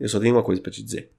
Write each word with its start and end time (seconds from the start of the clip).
Eu 0.00 0.08
só 0.08 0.20
tenho 0.20 0.36
uma 0.36 0.44
coisa 0.44 0.62
para 0.62 0.70
te 0.70 0.80
dizer. 0.80 1.10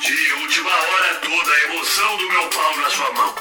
De 0.00 0.32
última 0.40 0.70
hora, 0.70 1.14
toda 1.20 1.50
a 1.50 1.64
emoção 1.64 2.16
do 2.18 2.28
meu 2.28 2.48
pau 2.50 2.76
na 2.76 2.90
sua 2.90 3.12
mão. 3.12 3.34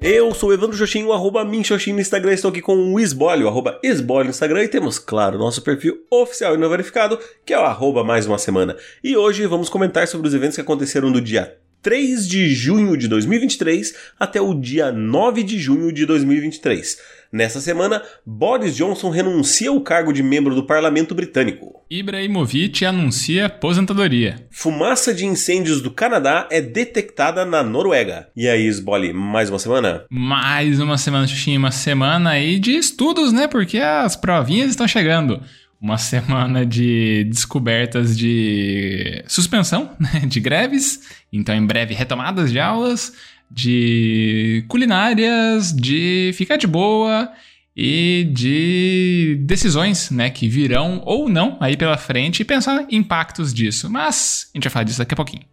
Eu 0.00 0.32
sou 0.32 0.50
o 0.50 0.52
Evandro 0.52 0.76
Xoxinho, 0.76 1.12
arroba 1.12 1.44
Minxoxinho 1.44 1.96
no 1.96 2.00
Instagram, 2.00 2.32
estou 2.32 2.50
aqui 2.50 2.62
com 2.62 2.94
o 2.94 3.00
Esbolho, 3.00 3.48
arroba 3.48 3.80
Esbolho 3.82 4.26
no 4.26 4.30
Instagram, 4.30 4.62
e 4.62 4.68
temos, 4.68 5.00
claro, 5.00 5.36
nosso 5.36 5.62
perfil 5.62 6.06
oficial 6.08 6.54
e 6.54 6.58
não 6.58 6.70
verificado, 6.70 7.18
que 7.44 7.52
é 7.52 7.58
o 7.58 7.64
arroba 7.64 8.04
mais 8.04 8.24
uma 8.24 8.38
semana. 8.38 8.76
E 9.02 9.16
hoje 9.16 9.44
vamos 9.46 9.68
comentar 9.68 10.06
sobre 10.06 10.28
os 10.28 10.34
eventos 10.34 10.54
que 10.54 10.60
aconteceram 10.62 11.10
do 11.10 11.20
dia 11.20 11.58
3 11.88 12.28
de 12.28 12.54
junho 12.54 12.98
de 12.98 13.08
2023 13.08 13.94
até 14.20 14.38
o 14.38 14.52
dia 14.52 14.92
9 14.92 15.42
de 15.42 15.58
junho 15.58 15.90
de 15.90 16.04
2023. 16.04 16.98
Nessa 17.32 17.62
semana, 17.62 18.02
Boris 18.26 18.76
Johnson 18.76 19.08
renuncia 19.08 19.70
ao 19.70 19.80
cargo 19.80 20.12
de 20.12 20.22
membro 20.22 20.54
do 20.54 20.66
parlamento 20.66 21.14
britânico. 21.14 21.82
Ibrahimovic 21.90 22.84
anuncia 22.84 23.46
aposentadoria. 23.46 24.46
Fumaça 24.50 25.14
de 25.14 25.24
incêndios 25.24 25.80
do 25.80 25.90
Canadá 25.90 26.46
é 26.50 26.60
detectada 26.60 27.46
na 27.46 27.62
Noruega. 27.62 28.28
E 28.36 28.46
aí, 28.46 28.66
Sboli, 28.66 29.14
mais 29.14 29.48
uma 29.48 29.58
semana? 29.58 30.04
Mais 30.10 30.80
uma 30.80 30.98
semana, 30.98 31.26
Xuxinha, 31.26 31.58
uma 31.58 31.70
semana 31.70 32.32
aí 32.32 32.58
de 32.58 32.72
estudos, 32.76 33.32
né? 33.32 33.48
Porque 33.48 33.78
as 33.78 34.14
provinhas 34.14 34.68
estão 34.68 34.86
chegando 34.86 35.42
uma 35.80 35.96
semana 35.98 36.64
de 36.64 37.24
descobertas 37.24 38.16
de 38.16 39.22
suspensão, 39.26 39.96
né, 39.98 40.20
de 40.26 40.40
greves, 40.40 41.00
então 41.32 41.54
em 41.54 41.66
breve 41.66 41.94
retomadas 41.94 42.50
de 42.50 42.58
aulas, 42.58 43.12
de 43.50 44.64
culinárias, 44.68 45.72
de 45.72 46.32
ficar 46.34 46.56
de 46.56 46.66
boa 46.66 47.32
e 47.74 48.28
de 48.32 49.38
decisões, 49.42 50.10
né, 50.10 50.30
que 50.30 50.48
virão 50.48 51.00
ou 51.04 51.28
não 51.28 51.56
aí 51.60 51.76
pela 51.76 51.96
frente 51.96 52.40
e 52.40 52.44
pensar 52.44 52.86
em 52.90 52.96
impactos 52.96 53.54
disso. 53.54 53.88
Mas 53.88 54.50
a 54.52 54.58
gente 54.58 54.64
vai 54.64 54.72
falar 54.72 54.84
disso 54.84 54.98
daqui 54.98 55.14
a 55.14 55.16
pouquinho. 55.16 55.44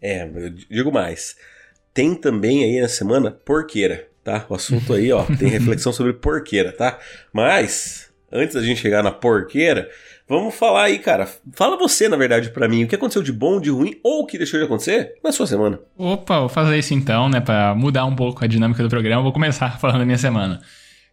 É, 0.00 0.22
eu 0.22 0.50
digo 0.50 0.92
mais. 0.92 1.34
Tem 1.94 2.14
também 2.14 2.62
aí 2.62 2.80
na 2.80 2.88
semana 2.88 3.30
porqueira, 3.30 4.06
tá? 4.22 4.44
O 4.50 4.54
assunto 4.54 4.92
aí, 4.92 5.10
ó, 5.10 5.24
tem 5.24 5.48
reflexão 5.48 5.92
sobre 5.92 6.12
porqueira, 6.12 6.72
tá? 6.72 6.98
Mas 7.32 8.10
antes 8.36 8.54
da 8.54 8.62
gente 8.62 8.80
chegar 8.80 9.02
na 9.02 9.10
porqueira, 9.10 9.88
vamos 10.28 10.54
falar 10.54 10.84
aí, 10.84 10.98
cara. 10.98 11.28
Fala 11.54 11.76
você, 11.76 12.08
na 12.08 12.16
verdade, 12.16 12.50
para 12.50 12.68
mim, 12.68 12.84
o 12.84 12.88
que 12.88 12.94
aconteceu 12.94 13.22
de 13.22 13.32
bom, 13.32 13.60
de 13.60 13.70
ruim 13.70 13.94
ou 14.02 14.22
o 14.22 14.26
que 14.26 14.38
deixou 14.38 14.58
de 14.58 14.66
acontecer 14.66 15.14
na 15.22 15.32
sua 15.32 15.46
semana. 15.46 15.78
Opa, 15.96 16.40
vou 16.40 16.48
fazer 16.48 16.78
isso 16.78 16.94
então, 16.94 17.28
né, 17.28 17.40
para 17.40 17.74
mudar 17.74 18.04
um 18.04 18.14
pouco 18.14 18.44
a 18.44 18.46
dinâmica 18.46 18.82
do 18.82 18.88
programa. 18.88 19.22
Vou 19.22 19.32
começar 19.32 19.78
falando 19.80 19.98
da 19.98 20.04
minha 20.04 20.18
semana. 20.18 20.60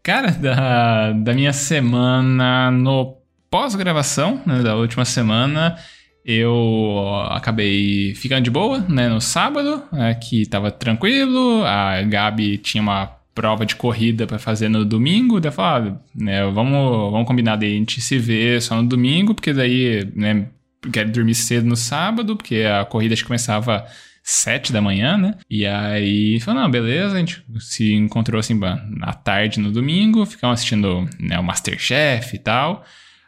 Cara, 0.02 0.32
da, 0.32 1.14
da 1.14 1.34
minha 1.34 1.54
semana 1.54 2.70
no 2.70 3.18
pós-gravação, 3.50 4.42
né, 4.46 4.62
da 4.62 4.76
última 4.76 5.06
semana, 5.06 5.78
eu 6.26 7.24
acabei 7.30 8.16
ficando 8.16 8.44
de 8.44 8.50
boa, 8.50 8.80
né, 8.90 9.08
no 9.08 9.22
sábado, 9.22 9.84
né, 9.92 10.16
que 10.16 10.46
tava 10.46 10.72
tranquilo, 10.72 11.64
a 11.64 12.02
Gabi 12.02 12.58
tinha 12.58 12.82
uma 12.82 13.23
prova 13.34 13.66
de 13.66 13.76
corrida 13.76 14.28
para 14.28 14.38
fazer 14.38 14.70
no 14.70 14.86
domingo, 14.86 15.40
daí 15.40 15.52
falei, 15.52 15.92
ah, 15.92 15.98
né, 16.16 16.46
vamos, 16.52 17.12
vamos 17.12 17.28
combinar 17.28 17.56
daí 17.56 17.74
a 17.74 17.78
gente 17.78 18.00
se 18.02 18.18
ver 18.18 18.62
só 18.62 18.76
no 18.82 18.88
domingo, 18.88 19.34
porque 19.34 19.54
daí, 19.54 20.08
né, 20.16 20.48
quero 20.92 21.12
dormir 21.12 21.36
cedo 21.36 21.66
no 21.66 21.76
sábado, 21.76 22.36
porque 22.36 22.64
a 22.64 22.86
corrida 22.86 23.14
acho 23.14 23.24
que 23.24 23.28
começava 23.28 23.86
sete 24.24 24.72
da 24.72 24.82
manhã, 24.82 25.18
né? 25.18 25.36
E 25.50 25.66
aí, 25.66 26.40
falou, 26.40 26.62
não, 26.62 26.72
beleza, 26.72 27.16
a 27.16 27.20
gente 27.20 27.44
se 27.60 27.94
encontrou 27.94 28.40
assim 28.40 28.58
à 29.02 29.14
tarde 29.14 29.60
no 29.60 29.72
domingo, 29.72 30.26
ficamos 30.26 30.56
assistindo 30.56 31.08
né, 31.20 31.38
o 31.38 31.44
Masterchef 31.44 32.36
e 32.36 32.40
tal. 32.40 32.86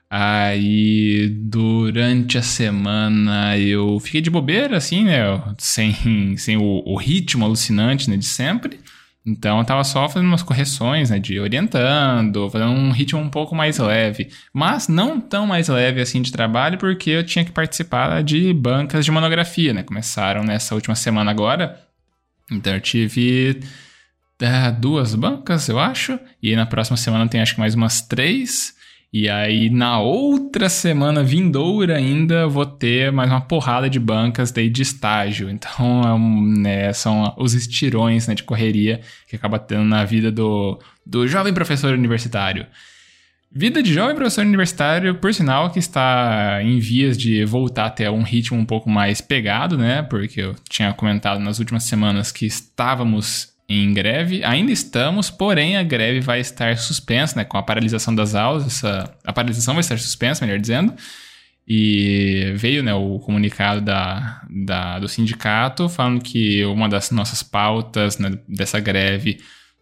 Aí, 0.10 1.28
durante 1.42 2.38
a 2.38 2.42
semana, 2.42 3.58
eu 3.58 4.00
fiquei 4.00 4.22
de 4.22 4.30
bobeira, 4.30 4.78
assim, 4.78 5.04
né? 5.04 5.22
Sem, 5.58 6.38
sem 6.38 6.56
o, 6.58 6.84
o 6.86 6.96
ritmo 6.96 7.44
alucinante 7.44 8.10
né, 8.10 8.16
de 8.16 8.26
sempre. 8.26 8.80
Então 9.26 9.58
eu 9.58 9.66
tava 9.66 9.84
só 9.84 10.08
fazendo 10.08 10.28
umas 10.28 10.44
correções, 10.44 11.10
né, 11.10 11.18
de 11.18 11.40
orientando, 11.40 12.48
fazendo 12.50 12.72
um 12.72 12.92
ritmo 12.92 13.20
um 13.20 13.30
pouco 13.30 13.56
mais 13.56 13.80
leve, 13.80 14.30
mas 14.54 14.88
não 14.88 15.20
tão 15.20 15.48
mais 15.48 15.68
leve 15.68 16.00
assim 16.00 16.22
de 16.22 16.32
trabalho, 16.32 16.78
porque 16.78 17.10
eu 17.10 17.26
tinha 17.26 17.44
que 17.44 17.52
participar 17.52 18.22
de 18.22 18.54
bancas 18.54 19.04
de 19.04 19.10
monografia, 19.10 19.74
né? 19.74 19.82
Começaram 19.82 20.44
nessa 20.44 20.76
última 20.76 20.94
semana 20.94 21.32
agora. 21.32 21.82
Então 22.52 22.76
eu 22.76 22.82
tive 22.82 23.62
é, 24.40 24.72
duas 24.72 25.16
bancas, 25.16 25.70
eu 25.70 25.80
acho, 25.80 26.20
e 26.42 26.56
na 26.56 26.68
próxima 26.68 26.98
semana 26.98 27.28
tem 27.28 27.42
acho 27.42 27.56
que 27.56 27.60
mais 27.60 27.74
umas 27.74 28.02
três. 28.02 28.75
E 29.18 29.30
aí, 29.30 29.70
na 29.70 29.98
outra 29.98 30.68
semana 30.68 31.24
vindoura 31.24 31.96
ainda, 31.96 32.50
vou 32.50 32.66
ter 32.66 33.14
mais 33.14 33.32
uma 33.32 33.40
porrada 33.40 33.90
de 33.90 33.98
bancas 33.98 34.52
daí 34.52 34.70
de 34.70 34.82
estágio. 34.82 35.50
Então, 35.50 36.02
é 36.02 36.14
um, 36.14 36.42
né, 36.58 36.92
são 36.92 37.34
os 37.38 37.54
estirões 37.54 38.28
né, 38.28 38.36
de 38.36 38.44
correria 38.44 39.00
que 39.30 39.38
acaba 39.38 39.58
tendo 39.58 39.86
na 39.86 40.04
vida 40.04 40.30
do, 40.30 40.78
do 41.06 41.26
jovem 41.30 41.54
professor 41.54 41.94
universitário. 41.94 42.68
Vida 43.50 43.82
de 43.82 43.94
jovem 43.94 44.18
professor 44.18 44.46
universitário, 44.46 45.16
por 45.16 45.34
sinal, 45.34 45.70
que 45.70 45.80
está 45.80 46.60
em 46.62 46.78
vias 46.80 47.18
de 47.18 47.46
voltar 47.46 47.86
até 47.86 48.12
um 48.12 48.22
ritmo 48.22 48.60
um 48.60 48.66
pouco 48.66 48.90
mais 48.90 49.22
pegado, 49.22 49.78
né? 49.78 50.02
Porque 50.02 50.42
eu 50.42 50.56
tinha 50.70 50.92
comentado 50.92 51.40
nas 51.40 51.58
últimas 51.58 51.86
semanas 51.86 52.34
que 52.34 52.46
estávamos 52.46 53.55
em 53.68 53.94
greve. 53.94 54.44
Ainda 54.44 54.72
estamos, 54.72 55.30
porém 55.30 55.78
a 55.78 55.84
greve 55.84 56.20
vai 56.20 56.40
estar 56.40 56.78
suspensa, 56.78 57.36
né, 57.36 57.44
com 57.44 57.58
a 57.58 57.64
paralisação 57.64 58.14
das 58.14 58.36
aulas. 58.36 58.66
Essa, 58.66 59.16
a 59.24 59.34
paralisação 59.34 59.74
vai 59.74 59.82
estar 59.82 59.98
suspensa, 59.98 60.46
melhor 60.46 60.60
dizendo. 60.60 60.94
E 61.68 62.54
veio 62.56 62.84
né, 62.84 62.94
o 62.94 63.18
comunicado 63.20 63.82
da, 63.82 64.44
da, 64.50 65.00
do 65.00 65.08
sindicato 65.08 65.90
falando 65.90 66.22
que 66.22 66.64
uma 66.66 66.88
das 66.88 67.10
nossas 67.10 67.42
pautas 67.42 68.20
né, 68.20 68.38
dessa 68.48 68.80
greve 68.80 69.40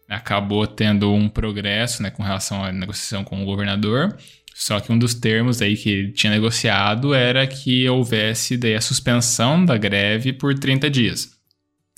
acabou 0.08 0.66
tendo 0.66 1.12
um 1.12 1.28
progresso 1.28 2.02
né, 2.02 2.10
com 2.10 2.22
relação 2.22 2.64
à 2.64 2.72
negociação 2.72 3.22
com 3.22 3.42
o 3.42 3.44
governador. 3.44 4.16
Só 4.54 4.80
que 4.80 4.92
um 4.92 4.98
dos 4.98 5.14
termos 5.14 5.60
aí 5.60 5.76
que 5.76 5.90
ele 5.90 6.12
tinha 6.12 6.32
negociado 6.32 7.12
era 7.12 7.46
que 7.46 7.86
houvesse 7.88 8.56
daí 8.56 8.74
a 8.74 8.80
suspensão 8.80 9.62
da 9.64 9.76
greve 9.76 10.32
por 10.32 10.58
30 10.58 10.88
dias. 10.88 11.30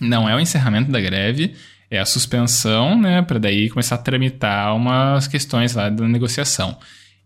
Não 0.01 0.29
é 0.29 0.35
o 0.35 0.41
encerramento 0.41 0.91
da 0.91 1.01
greve, 1.01 1.55
é 1.97 2.01
a 2.01 2.07
suspensão, 2.07 3.01
né, 3.01 3.23
para 3.23 3.39
daí 3.39 3.69
começar 3.69 3.97
a 3.97 3.99
tramitar 3.99 4.75
umas 4.77 5.27
questões 5.27 5.75
lá 5.75 5.89
da 5.89 6.07
negociação. 6.07 6.79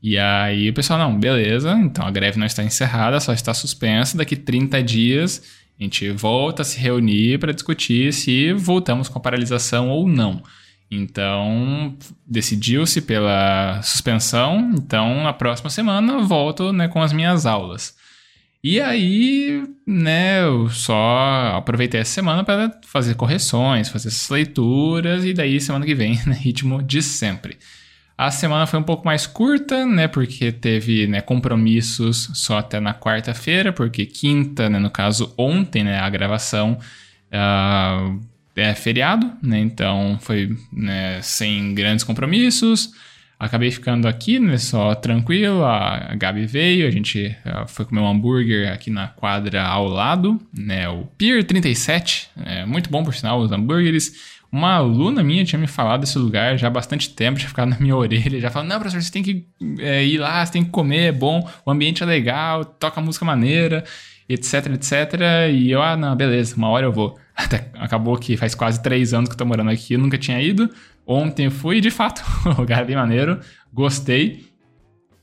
E 0.03 0.17
aí 0.17 0.71
o 0.71 0.75
pessoal, 0.75 0.99
não, 0.99 1.19
beleza, 1.19 1.73
então 1.73 2.07
a 2.07 2.11
greve 2.11 2.39
não 2.39 2.47
está 2.47 2.65
encerrada, 2.65 3.21
só 3.21 3.33
está 3.33 3.53
suspensa, 3.53 4.17
daqui 4.17 4.35
30 4.35 4.83
dias 4.83 5.43
a 5.79 5.83
gente 5.83 6.11
volta 6.11 6.63
a 6.63 6.65
se 6.65 6.79
reunir 6.79 7.39
para 7.39 7.53
discutir 7.53 8.13
se 8.13 8.53
voltamos 8.53 9.09
com 9.09 9.19
a 9.19 9.23
paralisação 9.23 9.89
ou 9.89 10.07
não. 10.07 10.43
Então, 10.91 11.97
decidiu-se 12.27 13.01
pela 13.01 13.81
suspensão, 13.83 14.73
então 14.75 15.23
na 15.23 15.33
próxima 15.33 15.71
semana 15.71 16.19
volto 16.19 16.73
né, 16.73 16.89
com 16.89 17.01
as 17.01 17.13
minhas 17.13 17.47
aulas. 17.47 17.95
E 18.63 18.79
aí, 18.79 19.65
né, 19.87 20.43
eu 20.43 20.69
só 20.69 21.55
aproveitei 21.57 22.01
essa 22.01 22.13
semana 22.13 22.45
para 22.45 22.79
fazer 22.85 23.15
correções, 23.15 23.89
fazer 23.89 24.09
essas 24.09 24.29
leituras, 24.29 25.25
e 25.25 25.33
daí 25.33 25.59
semana 25.61 25.87
que 25.87 25.95
vem, 25.95 26.21
né, 26.27 26.35
ritmo 26.35 26.83
de 26.83 27.01
sempre. 27.01 27.57
A 28.19 28.31
semana 28.31 28.67
foi 28.67 28.79
um 28.79 28.83
pouco 28.83 29.07
mais 29.07 29.27
curta, 29.27 29.87
né, 29.87 30.07
porque 30.07 30.53
teve 30.53 31.07
né, 31.07 31.23
compromissos 31.23 32.29
só 32.35 32.59
até 32.59 32.79
na 32.79 32.93
quarta-feira, 32.93 33.73
porque 33.73 34.05
quinta, 34.05 34.69
né, 34.69 34.79
no 34.79 34.91
caso 34.91 35.33
ontem, 35.39 35.83
né, 35.83 35.99
a 35.99 36.11
gravação 36.11 36.79
uh, 37.33 38.21
é 38.55 38.75
feriado, 38.75 39.33
né, 39.43 39.59
então 39.59 40.19
foi 40.21 40.55
né, 40.71 41.23
sem 41.23 41.75
grandes 41.75 42.05
compromissos. 42.05 42.91
Acabei 43.41 43.71
ficando 43.71 44.07
aqui, 44.07 44.39
né, 44.39 44.59
só 44.59 44.95
tranquilo. 44.95 45.65
A 45.65 46.15
Gabi 46.15 46.45
veio, 46.45 46.87
a 46.87 46.91
gente 46.91 47.35
uh, 47.47 47.67
foi 47.67 47.87
comer 47.87 48.03
um 48.03 48.07
hambúrguer 48.07 48.71
aqui 48.71 48.91
na 48.91 49.09
quadra 49.09 49.65
ao 49.65 49.89
lado, 49.89 50.39
né, 50.55 50.87
o 50.91 51.07
Pier 51.17 51.43
37. 51.43 52.29
É 52.45 52.67
muito 52.67 52.91
bom, 52.91 53.03
por 53.03 53.15
sinal, 53.15 53.41
os 53.41 53.51
hambúrgueres. 53.51 54.13
Uma 54.53 54.75
aluna 54.75 55.23
minha 55.23 55.43
tinha 55.43 55.59
me 55.59 55.67
falado 55.67 56.01
desse 56.01 56.19
lugar 56.19 56.59
já 56.59 56.67
há 56.67 56.71
bastante 56.71 57.09
tempo, 57.15 57.39
tinha 57.39 57.49
ficado 57.49 57.71
na 57.71 57.79
minha 57.79 57.97
orelha, 57.97 58.39
já 58.39 58.51
falando, 58.51 58.69
não, 58.69 58.79
professor, 58.79 59.01
você 59.01 59.11
tem 59.11 59.23
que 59.23 59.47
é, 59.79 60.05
ir 60.05 60.19
lá, 60.19 60.45
você 60.45 60.53
tem 60.53 60.63
que 60.63 60.71
comer, 60.71 61.07
é 61.07 61.13
bom, 61.13 61.49
o 61.65 61.71
ambiente 61.71 62.03
é 62.03 62.07
legal, 62.07 62.63
toca 62.63 63.01
música 63.01 63.25
maneira, 63.25 63.85
etc, 64.29 64.67
etc. 64.75 64.93
E 65.51 65.71
eu, 65.71 65.81
ah, 65.81 65.97
não, 65.97 66.15
beleza, 66.15 66.55
uma 66.57 66.69
hora 66.69 66.85
eu 66.85 66.93
vou. 66.93 67.19
Até 67.45 67.71
acabou 67.75 68.17
que 68.17 68.37
faz 68.37 68.55
quase 68.55 68.83
três 68.83 69.15
anos 69.15 69.29
que 69.29 69.35
eu 69.35 69.39
tô 69.39 69.47
morando 69.47 69.71
aqui, 69.71 69.97
nunca 69.97 70.19
tinha 70.19 70.41
ido. 70.41 70.71
Ontem 71.07 71.47
eu 71.47 71.51
fui, 71.51 71.81
de 71.81 71.91
fato, 71.91 72.23
o 72.45 72.51
lugar 72.61 72.83
é 72.83 72.85
bem 72.85 72.97
maneiro, 72.97 73.41
gostei. 73.73 74.49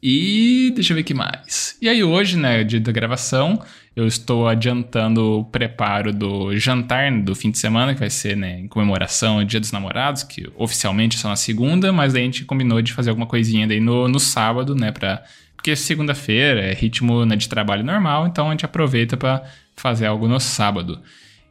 E 0.02 0.72
deixa 0.76 0.94
eu 0.94 0.96
ver 0.96 1.02
o 1.02 1.06
que 1.06 1.14
mais. 1.14 1.76
E 1.82 1.90
aí 1.90 2.04
hoje, 2.04 2.38
né, 2.38 2.64
dia 2.64 2.80
da 2.80 2.92
gravação, 2.92 3.62
eu 3.96 4.06
estou 4.06 4.48
adiantando 4.48 5.40
o 5.40 5.46
preparo 5.46 6.14
do 6.14 6.56
jantar 6.58 7.12
do 7.22 7.36
fim 7.36 7.50
de 7.50 7.58
semana, 7.58 7.94
que 7.94 8.00
vai 8.00 8.10
ser, 8.10 8.38
né, 8.38 8.60
em 8.60 8.68
comemoração 8.68 9.40
ao 9.40 9.44
Dia 9.44 9.60
dos 9.60 9.72
Namorados, 9.72 10.24
que 10.24 10.48
oficialmente 10.56 11.18
é 11.18 11.20
só 11.20 11.30
na 11.30 11.36
segunda, 11.36 11.92
mas 11.92 12.14
daí 12.14 12.22
a 12.22 12.26
gente 12.26 12.46
combinou 12.46 12.82
de 12.82 12.94
fazer 12.94 13.10
alguma 13.10 13.26
coisinha 13.26 13.68
daí 13.68 13.80
no, 13.80 14.08
no 14.08 14.20
sábado, 14.20 14.76
né, 14.76 14.92
pra... 14.92 15.24
Porque 15.56 15.76
segunda-feira 15.76 16.62
é 16.62 16.74
ritmo 16.74 17.26
né, 17.26 17.36
de 17.36 17.50
trabalho 17.50 17.84
normal, 17.84 18.28
então 18.28 18.48
a 18.48 18.52
gente 18.52 18.64
aproveita 18.64 19.18
para 19.18 19.44
fazer 19.76 20.06
algo 20.06 20.28
no 20.28 20.40
sábado. 20.40 21.02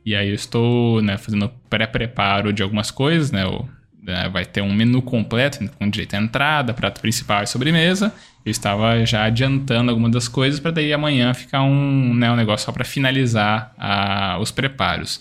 E 0.07 0.15
aí 0.15 0.29
eu 0.29 0.35
estou, 0.35 1.03
né, 1.03 1.19
fazendo 1.19 1.51
pré-preparo 1.69 2.53
de 2.53 2.63
algumas 2.63 2.91
coisas, 2.91 3.33
né, 3.33 3.45
o 3.45 3.69
né, 4.07 4.29
vai 4.29 4.45
ter 4.45 4.63
um 4.63 4.73
menu 4.73 5.03
completo 5.03 5.65
né, 5.65 5.69
com 5.77 5.91
direito 5.91 6.15
à 6.15 6.19
entrada, 6.19 6.73
prato 6.73 7.01
principal 7.01 7.43
e 7.43 7.47
sobremesa. 7.47 8.15
Eu 8.45 8.51
estava 8.53 9.05
já 9.05 9.25
adiantando 9.25 9.91
algumas 9.91 10.13
das 10.13 10.29
coisas 10.29 10.61
para 10.61 10.71
daí 10.71 10.93
amanhã 10.93 11.35
ficar 11.35 11.63
um, 11.63 12.15
né, 12.15 12.31
um 12.31 12.37
negócio 12.37 12.67
só 12.67 12.73
para 12.73 12.85
finalizar 12.85 13.75
a, 13.77 14.39
os 14.41 14.53
preparos. 14.53 15.21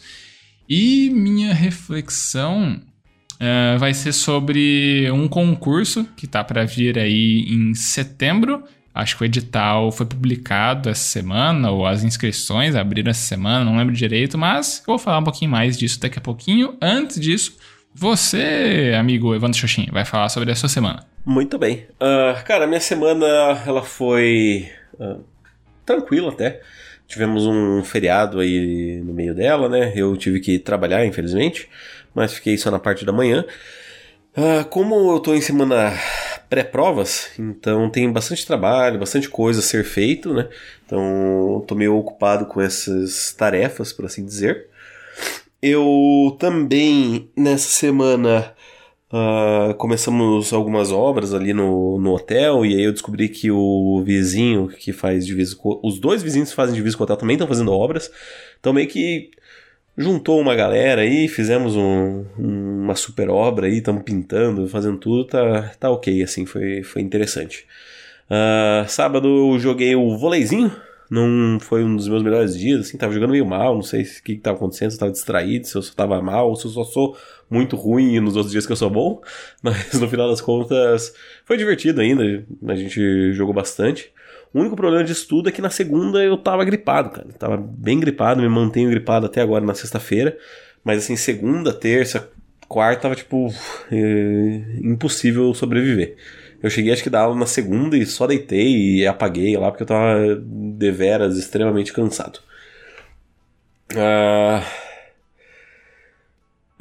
E 0.69 1.09
minha 1.09 1.51
reflexão 1.51 2.79
uh, 3.35 3.79
vai 3.79 3.93
ser 3.95 4.13
sobre 4.13 5.09
um 5.11 5.27
concurso 5.27 6.07
que 6.15 6.27
está 6.27 6.43
para 6.43 6.63
vir 6.63 6.99
aí 6.99 7.45
em 7.49 7.73
setembro. 7.73 8.63
Acho 8.95 9.17
que 9.17 9.23
o 9.23 9.25
edital 9.25 9.91
foi 9.91 10.05
publicado 10.05 10.89
essa 10.89 11.03
semana, 11.03 11.69
ou 11.69 11.85
as 11.85 12.01
inscrições 12.01 12.75
abriram 12.75 13.11
essa 13.11 13.27
semana, 13.27 13.65
não 13.65 13.77
lembro 13.77 13.93
direito, 13.93 14.37
mas 14.37 14.77
eu 14.79 14.85
vou 14.85 14.97
falar 14.97 15.19
um 15.19 15.23
pouquinho 15.25 15.51
mais 15.51 15.77
disso 15.77 15.99
daqui 15.99 16.17
a 16.17 16.21
pouquinho. 16.21 16.77
Antes 16.81 17.19
disso, 17.19 17.57
você, 17.93 18.95
amigo 18.97 19.35
Evandro 19.35 19.59
Xoxin, 19.59 19.87
vai 19.91 20.05
falar 20.05 20.29
sobre 20.29 20.49
a 20.49 20.55
sua 20.55 20.69
semana. 20.69 21.05
Muito 21.25 21.57
bem. 21.57 21.85
Uh, 21.95 22.41
cara, 22.45 22.65
minha 22.65 22.79
semana 22.79 23.25
ela 23.67 23.83
foi 23.83 24.71
uh, 24.97 25.21
tranquila 25.85 26.31
até. 26.31 26.61
Tivemos 27.05 27.45
um 27.45 27.83
feriado 27.83 28.39
aí 28.39 29.01
no 29.03 29.13
meio 29.13 29.35
dela, 29.35 29.67
né? 29.67 29.91
Eu 29.93 30.15
tive 30.15 30.39
que 30.39 30.57
trabalhar, 30.57 31.05
infelizmente, 31.05 31.67
mas 32.13 32.33
fiquei 32.33 32.57
só 32.57 32.71
na 32.71 32.79
parte 32.79 33.03
da 33.03 33.11
manhã. 33.11 33.43
Uh, 34.37 34.63
como 34.69 35.11
eu 35.13 35.19
tô 35.19 35.33
em 35.33 35.41
semana 35.41 35.93
pré-provas, 36.49 37.31
então 37.39 37.89
tem 37.89 38.11
bastante 38.11 38.45
trabalho, 38.45 38.99
bastante 38.99 39.29
coisa 39.29 39.59
a 39.59 39.63
ser 39.63 39.83
feito, 39.83 40.33
né? 40.33 40.47
Então 40.85 41.63
tô 41.67 41.75
meio 41.75 41.95
ocupado 41.95 42.45
com 42.45 42.61
essas 42.61 43.33
tarefas, 43.33 43.91
por 43.91 44.05
assim 44.05 44.25
dizer. 44.25 44.67
Eu 45.61 46.35
também, 46.39 47.29
nessa 47.35 47.69
semana, 47.69 48.53
uh, 49.11 49.73
começamos 49.75 50.53
algumas 50.53 50.91
obras 50.91 51.33
ali 51.33 51.53
no, 51.53 51.97
no 51.99 52.13
hotel, 52.13 52.65
e 52.65 52.75
aí 52.75 52.83
eu 52.83 52.91
descobri 52.91 53.29
que 53.29 53.49
o 53.51 54.03
vizinho 54.05 54.67
que 54.67 54.93
faz 54.93 55.25
divisa 55.25 55.55
com. 55.55 55.79
Os 55.83 55.99
dois 55.99 56.21
vizinhos 56.21 56.49
que 56.49 56.55
fazem 56.55 56.75
divisa 56.75 56.95
com 56.95 57.03
o 57.03 57.05
hotel 57.05 57.17
também 57.17 57.35
estão 57.35 57.47
fazendo 57.47 57.71
obras. 57.71 58.11
Então 58.59 58.73
meio 58.73 58.87
que 58.87 59.31
juntou 59.97 60.39
uma 60.39 60.55
galera 60.55 61.01
aí, 61.01 61.27
fizemos 61.27 61.75
um, 61.75 62.25
uma 62.85 62.95
super 62.95 63.29
obra 63.29 63.67
aí, 63.67 63.77
estamos 63.77 64.03
pintando, 64.03 64.67
fazendo 64.67 64.97
tudo, 64.97 65.25
tá, 65.25 65.71
tá 65.79 65.89
ok, 65.89 66.23
assim, 66.23 66.45
foi, 66.45 66.83
foi 66.83 67.01
interessante. 67.01 67.65
Uh, 68.29 68.87
sábado 68.87 69.27
eu 69.27 69.59
joguei 69.59 69.95
o 69.95 70.17
voleizinho 70.17 70.71
não 71.09 71.59
foi 71.59 71.83
um 71.83 71.95
dos 71.95 72.07
meus 72.07 72.23
melhores 72.23 72.57
dias, 72.57 72.81
assim, 72.81 72.97
tava 72.97 73.13
jogando 73.13 73.31
meio 73.31 73.45
mal, 73.45 73.75
não 73.75 73.81
sei 73.81 74.01
o 74.01 74.05
que, 74.23 74.35
que 74.35 74.41
tava 74.41 74.57
acontecendo, 74.57 74.91
se 74.91 74.95
eu 74.95 74.99
tava 74.99 75.11
distraído, 75.11 75.67
se 75.67 75.75
eu 75.75 75.81
só 75.81 75.93
tava 75.93 76.21
mal, 76.21 76.55
se 76.55 76.65
eu 76.65 76.71
só 76.71 76.83
sou 76.83 77.17
muito 77.49 77.75
ruim 77.75 78.19
nos 78.19 78.35
outros 78.35 78.51
dias 78.51 78.65
que 78.65 78.71
eu 78.71 78.75
sou 78.75 78.89
bom, 78.89 79.21
mas 79.61 79.93
no 79.99 80.07
final 80.09 80.29
das 80.29 80.41
contas 80.41 81.13
foi 81.45 81.57
divertido 81.57 82.01
ainda, 82.01 82.43
a 82.67 82.75
gente 82.75 83.33
jogou 83.33 83.53
bastante. 83.53 84.11
O 84.53 84.59
único 84.59 84.75
problema 84.75 85.03
disso 85.03 85.27
tudo 85.27 85.49
é 85.49 85.51
que 85.51 85.61
na 85.61 85.69
segunda 85.69 86.23
eu 86.23 86.37
tava 86.37 86.63
gripado, 86.63 87.09
cara, 87.09 87.27
tava 87.37 87.57
bem 87.57 87.99
gripado, 87.99 88.41
me 88.41 88.49
mantenho 88.49 88.89
gripado 88.89 89.25
até 89.25 89.41
agora 89.41 89.65
na 89.65 89.73
sexta-feira, 89.73 90.37
mas 90.83 91.03
assim, 91.03 91.15
segunda, 91.15 91.73
terça, 91.73 92.29
quarta 92.67 93.03
tava 93.03 93.15
tipo 93.15 93.49
é, 93.91 94.61
impossível 94.81 95.53
sobreviver. 95.53 96.15
Eu 96.61 96.69
cheguei, 96.69 96.91
acho 96.91 97.03
que 97.03 97.09
da 97.09 97.21
aula 97.21 97.35
na 97.35 97.45
segunda 97.45 97.97
e 97.97 98.05
só 98.05 98.25
deitei 98.25 98.97
e 98.97 99.07
apaguei 99.07 99.55
lá 99.55 99.69
porque 99.69 99.83
eu 99.83 99.87
tava 99.87 100.35
deveras 100.43 101.37
extremamente 101.37 101.93
cansado. 101.93 102.39
Uh, 103.93 104.63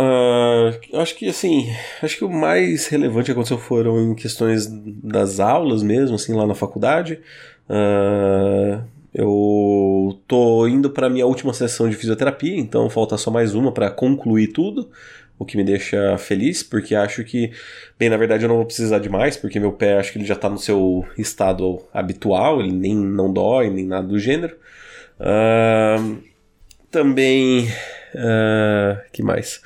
uh, 0.01 1.01
acho 1.01 1.15
que 1.17 1.29
assim, 1.29 1.71
acho 2.03 2.17
que 2.17 2.25
o 2.25 2.31
mais 2.31 2.87
relevante 2.87 3.27
que 3.27 3.33
aconteceu 3.33 3.59
foram 3.59 4.01
em 4.03 4.15
questões 4.15 4.67
das 4.67 5.39
aulas 5.39 5.83
mesmo, 5.83 6.17
assim, 6.17 6.33
lá 6.33 6.47
na 6.47 6.55
faculdade. 6.55 7.21
Uh, 7.69 8.83
eu 9.13 10.19
tô 10.27 10.67
indo 10.67 10.91
para 10.91 11.09
minha 11.09 11.27
última 11.27 11.53
sessão 11.53 11.89
de 11.89 11.95
fisioterapia, 11.95 12.57
então 12.57 12.91
falta 12.91 13.17
só 13.17 13.31
mais 13.31 13.55
uma 13.55 13.71
para 13.71 13.91
concluir 13.91 14.49
tudo 14.49 14.91
o 15.39 15.45
que 15.45 15.57
me 15.57 15.65
deixa 15.65 16.17
feliz, 16.17 16.63
porque 16.63 16.95
acho 16.95 17.25
que, 17.25 17.51
bem, 17.99 18.09
na 18.09 18.17
verdade 18.17 18.45
eu 18.45 18.49
não 18.49 18.57
vou 18.57 18.67
precisar 18.67 18.99
de 18.99 19.09
mais, 19.09 19.37
porque 19.37 19.59
meu 19.59 19.73
pé 19.73 19.99
acho 19.99 20.13
que 20.13 20.19
ele 20.19 20.27
já 20.27 20.35
está 20.35 20.49
no 20.49 20.59
seu 20.59 21.05
estado 21.19 21.83
habitual, 21.93 22.61
ele 22.61 22.73
nem 22.73 22.95
não 22.95 23.33
dói, 23.33 23.71
nem 23.71 23.87
nada 23.87 24.07
do 24.07 24.19
gênero. 24.19 24.57
Uh, 25.19 26.23
também, 26.91 27.69
uh, 28.15 29.01
que 29.13 29.23
mais? 29.23 29.61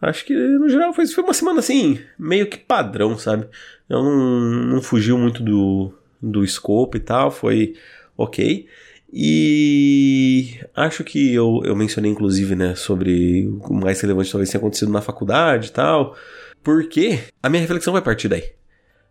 Acho 0.00 0.24
que 0.24 0.34
no 0.34 0.68
geral 0.68 0.92
foi, 0.92 1.06
foi 1.06 1.24
uma 1.24 1.32
semana 1.32 1.60
assim, 1.60 1.98
meio 2.18 2.46
que 2.46 2.58
padrão, 2.58 3.16
sabe? 3.16 3.46
Eu 3.88 4.02
não, 4.02 4.40
não 4.40 4.82
fugiu 4.82 5.16
muito 5.16 5.42
do, 5.42 5.94
do 6.20 6.44
escopo 6.44 6.96
e 6.96 7.00
tal, 7.00 7.30
foi 7.30 7.74
ok. 8.16 8.66
E 9.16 10.58
acho 10.74 11.04
que 11.04 11.32
eu, 11.32 11.62
eu 11.64 11.76
mencionei, 11.76 12.10
inclusive, 12.10 12.56
né, 12.56 12.74
sobre 12.74 13.46
o 13.60 13.72
mais 13.72 14.00
relevante 14.00 14.32
talvez 14.32 14.50
tenha 14.50 14.58
acontecido 14.58 14.90
na 14.90 15.00
faculdade 15.00 15.68
e 15.68 15.70
tal, 15.70 16.16
porque 16.64 17.20
a 17.40 17.48
minha 17.48 17.60
reflexão 17.60 17.92
vai 17.92 18.02
partir 18.02 18.26
daí. 18.26 18.42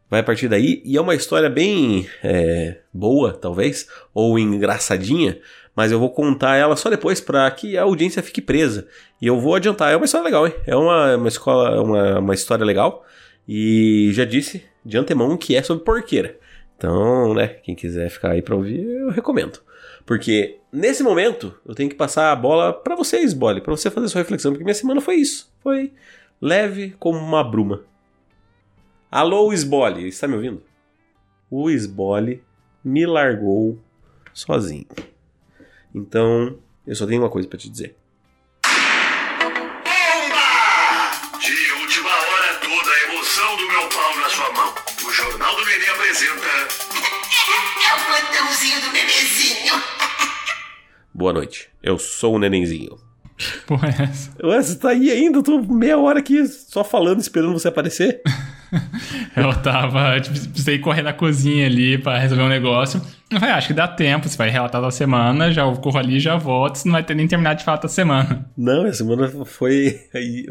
Vai 0.09 0.21
partir 0.21 0.49
daí, 0.49 0.81
e 0.83 0.97
é 0.97 1.01
uma 1.01 1.15
história 1.15 1.49
bem 1.49 2.05
é, 2.21 2.79
boa, 2.93 3.31
talvez, 3.31 3.87
ou 4.13 4.37
engraçadinha, 4.37 5.39
mas 5.73 5.89
eu 5.89 5.99
vou 5.99 6.09
contar 6.09 6.57
ela 6.57 6.75
só 6.75 6.89
depois 6.89 7.21
para 7.21 7.49
que 7.51 7.77
a 7.77 7.83
audiência 7.83 8.21
fique 8.21 8.41
presa. 8.41 8.85
E 9.21 9.27
eu 9.27 9.39
vou 9.39 9.55
adiantar, 9.55 9.93
é 9.93 9.95
uma 9.95 10.03
história 10.03 10.25
legal, 10.25 10.45
hein? 10.45 10.53
É 10.67 10.75
uma, 10.75 11.15
uma 11.15 11.29
escola, 11.29 11.81
uma, 11.81 12.19
uma 12.19 12.33
história 12.33 12.65
legal, 12.65 13.05
e 13.47 14.11
já 14.11 14.25
disse 14.25 14.65
de 14.85 14.97
antemão 14.97 15.37
que 15.37 15.55
é 15.55 15.63
sobre 15.63 15.85
porqueira. 15.85 16.37
Então, 16.77 17.33
né, 17.33 17.47
quem 17.47 17.73
quiser 17.73 18.09
ficar 18.09 18.31
aí 18.31 18.41
pra 18.41 18.57
ouvir, 18.57 18.85
eu 18.85 19.09
recomendo. 19.09 19.59
Porque 20.05 20.59
nesse 20.71 21.01
momento 21.03 21.57
eu 21.65 21.73
tenho 21.73 21.89
que 21.89 21.95
passar 21.95 22.31
a 22.31 22.35
bola 22.35 22.73
para 22.73 22.95
vocês, 22.95 23.33
Bole, 23.33 23.61
para 23.61 23.71
você 23.71 23.89
fazer 23.89 24.07
sua 24.09 24.21
reflexão, 24.21 24.51
porque 24.51 24.63
minha 24.63 24.73
semana 24.73 24.99
foi 24.99 25.15
isso. 25.15 25.51
Foi 25.61 25.93
leve 26.41 26.95
como 26.99 27.17
uma 27.17 27.43
bruma. 27.43 27.83
Alô, 29.09 29.53
Sbole, 29.53 30.07
está 30.07 30.27
me 30.27 30.35
ouvindo? 30.35 30.61
O 31.49 31.69
Sbole 31.69 32.43
me 32.83 33.05
largou 33.05 33.79
sozinho. 34.33 34.87
Então, 35.93 36.57
eu 36.85 36.95
só 36.95 37.05
tenho 37.05 37.21
uma 37.21 37.29
coisa 37.29 37.47
para 37.47 37.59
te 37.59 37.69
dizer. 37.69 37.95
De 41.39 41.71
última 41.79 42.09
hora, 42.09 42.55
toda 42.55 42.91
a 42.91 43.03
emoção 43.03 43.57
do 43.57 43.67
meu 43.67 43.87
pau 43.89 44.15
na 44.17 44.29
sua 44.29 44.51
mão. 44.51 44.73
O 45.05 45.11
Jornal 45.11 45.55
do 45.55 45.65
Nenê 45.65 45.87
apresenta 45.89 46.47
É 47.85 47.93
o 47.93 48.05
plantãozinho 48.05 48.81
do 48.81 48.89
bebezinho. 48.91 49.52
Boa 51.23 51.31
noite. 51.31 51.69
Eu 51.81 51.97
sou 51.97 52.35
o 52.35 52.37
nenenzinho. 52.37 52.97
Porra, 53.65 53.87
é 53.87 54.03
essa? 54.03 54.29
Ué, 54.45 54.61
você 54.61 54.75
tá 54.75 54.89
aí 54.89 55.09
ainda? 55.09 55.37
Eu 55.37 55.43
tô 55.43 55.57
meia 55.61 55.97
hora 55.97 56.19
aqui 56.19 56.45
só 56.45 56.83
falando, 56.83 57.21
esperando 57.21 57.53
você 57.53 57.69
aparecer. 57.69 58.21
Eu 59.33 59.55
tava, 59.61 60.19
tipo, 60.19 60.37
precisei 60.49 60.79
correr 60.79 61.01
na 61.01 61.13
cozinha 61.13 61.65
ali 61.65 61.97
pra 61.97 62.17
resolver 62.19 62.43
um 62.43 62.49
negócio. 62.49 63.01
Eu 63.31 63.39
falei, 63.39 63.55
ah, 63.55 63.57
acho 63.57 63.67
que 63.67 63.73
dá 63.73 63.87
tempo, 63.87 64.27
você 64.27 64.35
vai 64.35 64.49
relatar 64.49 64.81
da 64.81 64.91
semana, 64.91 65.49
já 65.49 65.63
corro 65.77 65.97
ali, 65.97 66.19
já 66.19 66.35
volto, 66.35 66.75
você 66.75 66.89
não 66.89 66.93
vai 66.93 67.03
ter 67.05 67.15
nem 67.15 67.25
terminado 67.25 67.59
de 67.59 67.63
falar 67.63 67.77
da 67.77 67.87
semana. 67.87 68.45
Não, 68.57 68.83
a 68.83 68.91
semana 68.91 69.29
foi 69.45 70.01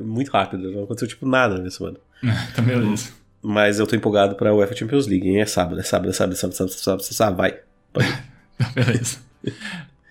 muito 0.00 0.30
rápida, 0.30 0.70
não 0.70 0.84
aconteceu 0.84 1.06
tipo 1.06 1.26
nada 1.26 1.52
na 1.52 1.60
minha 1.60 1.70
semana. 1.70 1.98
Então, 2.50 2.64
beleza. 2.64 3.10
Mas 3.42 3.78
eu 3.78 3.86
tô 3.86 3.94
empolgado 3.94 4.36
pra 4.36 4.54
UEFA 4.54 4.74
Champions 4.74 5.06
League, 5.06 5.28
hein? 5.28 5.42
É 5.42 5.44
sábado, 5.44 5.78
é 5.78 5.82
sábado, 5.82 6.08
é 6.08 6.14
sábado, 6.14 6.32
é 6.32 6.36
sábado, 6.38 6.54
é 6.54 6.56
sábado, 6.56 6.72
é 6.72 6.82
sábado, 6.82 7.02
é 7.02 7.12
sábado, 7.12 7.36
vai. 7.36 7.58
Pode 7.92 8.08
ir. 8.08 8.72
Beleza. 8.74 9.18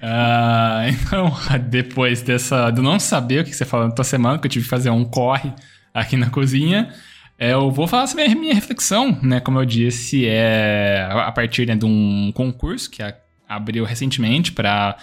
Ah, 0.02 0.84
então, 0.90 1.32
depois 1.70 2.22
dessa. 2.22 2.72
do 2.72 2.82
não 2.82 3.00
saber 3.00 3.42
o 3.42 3.44
que 3.44 3.54
você 3.54 3.66
falou 3.66 3.88
na 3.88 3.94
tua 3.94 4.04
semana, 4.04 4.40
que 4.40 4.48
eu 4.48 4.52
tive 4.52 4.66
que 4.66 4.70
fazer 4.70 4.90
um 4.90 5.06
corre 5.06 5.54
aqui 5.94 6.18
na 6.18 6.30
cozinha, 6.30 6.94
é, 7.38 7.54
eu 7.54 7.72
vou 7.72 7.88
falar 7.88 8.08
sobre 8.08 8.26
a 8.26 8.36
minha 8.36 8.54
reflexão, 8.54 9.18
né? 9.22 9.40
Como 9.40 9.60
eu 9.60 9.66
disse, 9.66 10.26
é 10.28 11.08
a 11.12 11.32
partir 11.32 11.68
né, 11.68 11.76
de 11.76 11.86
um 11.86 12.32
concurso 12.34 12.90
que 12.90 13.02
abriu 13.48 13.84
recentemente 13.84 14.52
para 14.52 14.98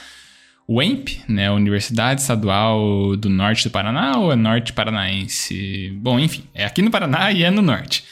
o 0.67 0.83
EMP, 0.83 1.25
né? 1.29 1.51
Universidade 1.51 2.21
Estadual 2.21 3.17
do 3.17 3.29
Norte 3.29 3.65
do 3.65 3.71
Paraná 3.71 4.19
ou 4.19 4.33
é 4.33 4.37
Norte 4.37 4.73
Paranaense? 4.73 5.91
Bom, 6.01 6.19
enfim, 6.19 6.45
é 6.55 6.65
aqui 6.65 6.83
no 6.83 6.91
Paraná 6.91 7.33
e 7.33 7.43
é 7.43 7.51
no 7.51 7.63
Norte. 7.63 8.05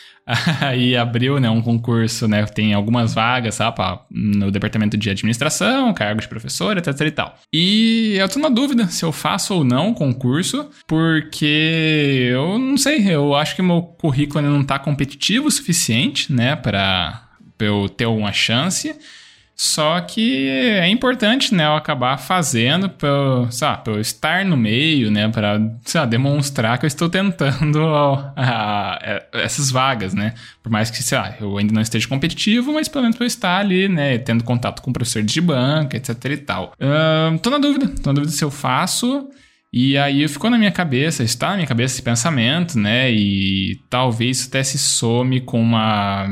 Aí 0.61 0.97
abriu, 0.99 1.39
né, 1.39 1.49
um 1.49 1.63
concurso, 1.63 2.27
né, 2.27 2.45
tem 2.47 2.75
algumas 2.75 3.15
vagas, 3.15 3.55
sabe, 3.55 3.77
no 4.11 4.51
departamento 4.51 4.97
de 4.97 5.09
administração, 5.09 5.95
cargo 5.95 6.21
de 6.21 6.29
professor, 6.29 6.77
etc 6.77 7.01
e 7.01 7.11
tal. 7.11 7.39
E 7.53 8.17
eu 8.19 8.29
tô 8.29 8.39
na 8.39 8.49
dúvida 8.49 8.89
se 8.89 9.05
eu 9.05 9.13
faço 9.13 9.55
ou 9.55 9.65
não 9.65 9.91
o 9.91 9.95
concurso, 9.95 10.69
porque 10.87 12.29
eu 12.33 12.59
não 12.59 12.77
sei, 12.77 13.09
eu 13.09 13.35
acho 13.35 13.55
que 13.55 13.63
meu 13.63 13.83
currículo 13.83 14.41
ainda 14.41 14.51
não 14.51 14.65
tá 14.65 14.79
competitivo 14.79 15.47
o 15.47 15.51
suficiente, 15.51 16.33
né, 16.33 16.57
para 16.57 17.29
eu 17.61 17.89
ter 17.89 18.07
uma 18.07 18.33
chance. 18.33 18.97
Só 19.57 19.99
que 20.03 20.49
é 20.49 20.87
importante, 20.87 21.55
né, 21.55 21.65
eu 21.65 21.75
acabar 21.75 22.19
fazendo 22.19 22.91
para 22.91 23.09
eu, 23.09 23.49
pra 23.83 23.93
eu 23.95 24.01
estar 24.01 24.45
no 24.45 24.55
meio, 24.55 25.11
né, 25.11 25.29
para 25.29 25.57
demonstrar 26.07 26.77
que 26.77 26.85
eu 26.85 26.89
estou 26.89 27.09
tentando 27.09 27.81
a, 27.89 28.35
a, 28.37 28.95
a, 28.97 29.23
essas 29.41 29.71
vagas, 29.71 30.13
né. 30.13 30.35
Por 30.63 30.71
mais 30.71 30.91
que, 30.91 31.03
sei 31.03 31.17
lá, 31.17 31.35
eu 31.41 31.57
ainda 31.57 31.73
não 31.73 31.81
esteja 31.81 32.07
competitivo, 32.07 32.75
mas 32.75 32.87
pelo 32.87 33.05
menos 33.05 33.17
para 33.17 33.25
eu 33.25 33.29
estar 33.29 33.57
ali, 33.59 33.89
né, 33.89 34.19
tendo 34.19 34.45
contato 34.45 34.83
com 34.83 34.93
professores 34.93 35.33
de 35.33 35.41
banca, 35.41 35.97
etc 35.97 36.23
e 36.27 36.37
tal. 36.37 36.75
Uh, 36.75 37.39
tô 37.39 37.49
na 37.49 37.59
dúvida, 37.59 37.89
tô 38.03 38.11
na 38.11 38.15
dúvida 38.15 38.33
se 38.33 38.45
eu 38.45 38.51
faço. 38.51 39.27
E 39.73 39.97
aí 39.97 40.27
ficou 40.29 40.49
na 40.51 40.59
minha 40.59 40.71
cabeça, 40.71 41.23
está 41.23 41.51
na 41.51 41.57
minha 41.57 41.67
cabeça 41.67 41.95
esse 41.95 42.03
pensamento, 42.03 42.79
né? 42.79 43.11
E 43.11 43.81
talvez 43.91 44.47
até 44.47 44.63
se 44.63 44.79
some 44.79 45.41
com 45.41 45.61
uma 45.61 46.27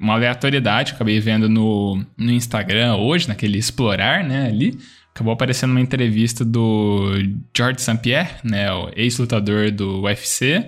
uma 0.00 0.14
aleatoriedade 0.14 0.92
acabei 0.94 1.20
vendo 1.20 1.48
no, 1.48 2.02
no 2.16 2.32
Instagram 2.32 2.96
hoje, 2.96 3.28
naquele 3.28 3.58
explorar, 3.58 4.24
né, 4.24 4.48
ali. 4.48 4.78
Acabou 5.14 5.34
aparecendo 5.34 5.72
uma 5.72 5.80
entrevista 5.80 6.44
do 6.44 7.12
George 7.54 7.82
St. 7.82 7.98
Pierre, 7.98 8.30
né, 8.42 8.72
o 8.72 8.90
ex-lutador 8.96 9.70
do 9.70 10.02
UFC, 10.02 10.66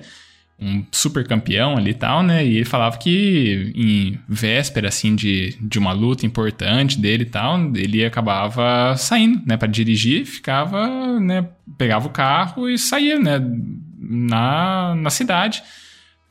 um 0.60 0.84
super 0.92 1.26
campeão 1.26 1.78
ali 1.78 1.92
e 1.92 1.94
tal, 1.94 2.22
né, 2.22 2.44
e 2.44 2.56
ele 2.56 2.66
falava 2.66 2.98
que 2.98 3.72
em 3.74 4.20
véspera, 4.28 4.88
assim, 4.88 5.16
de, 5.16 5.56
de 5.58 5.78
uma 5.78 5.92
luta 5.92 6.26
importante 6.26 7.00
dele 7.00 7.22
e 7.22 7.26
tal, 7.26 7.58
ele 7.74 8.04
acabava 8.04 8.94
saindo, 8.98 9.40
né, 9.46 9.56
para 9.56 9.68
dirigir, 9.68 10.26
ficava, 10.26 11.18
né, 11.18 11.48
pegava 11.78 12.06
o 12.06 12.10
carro 12.10 12.68
e 12.68 12.76
saía, 12.76 13.18
né, 13.18 13.40
na, 13.98 14.94
na 14.94 15.08
cidade 15.08 15.62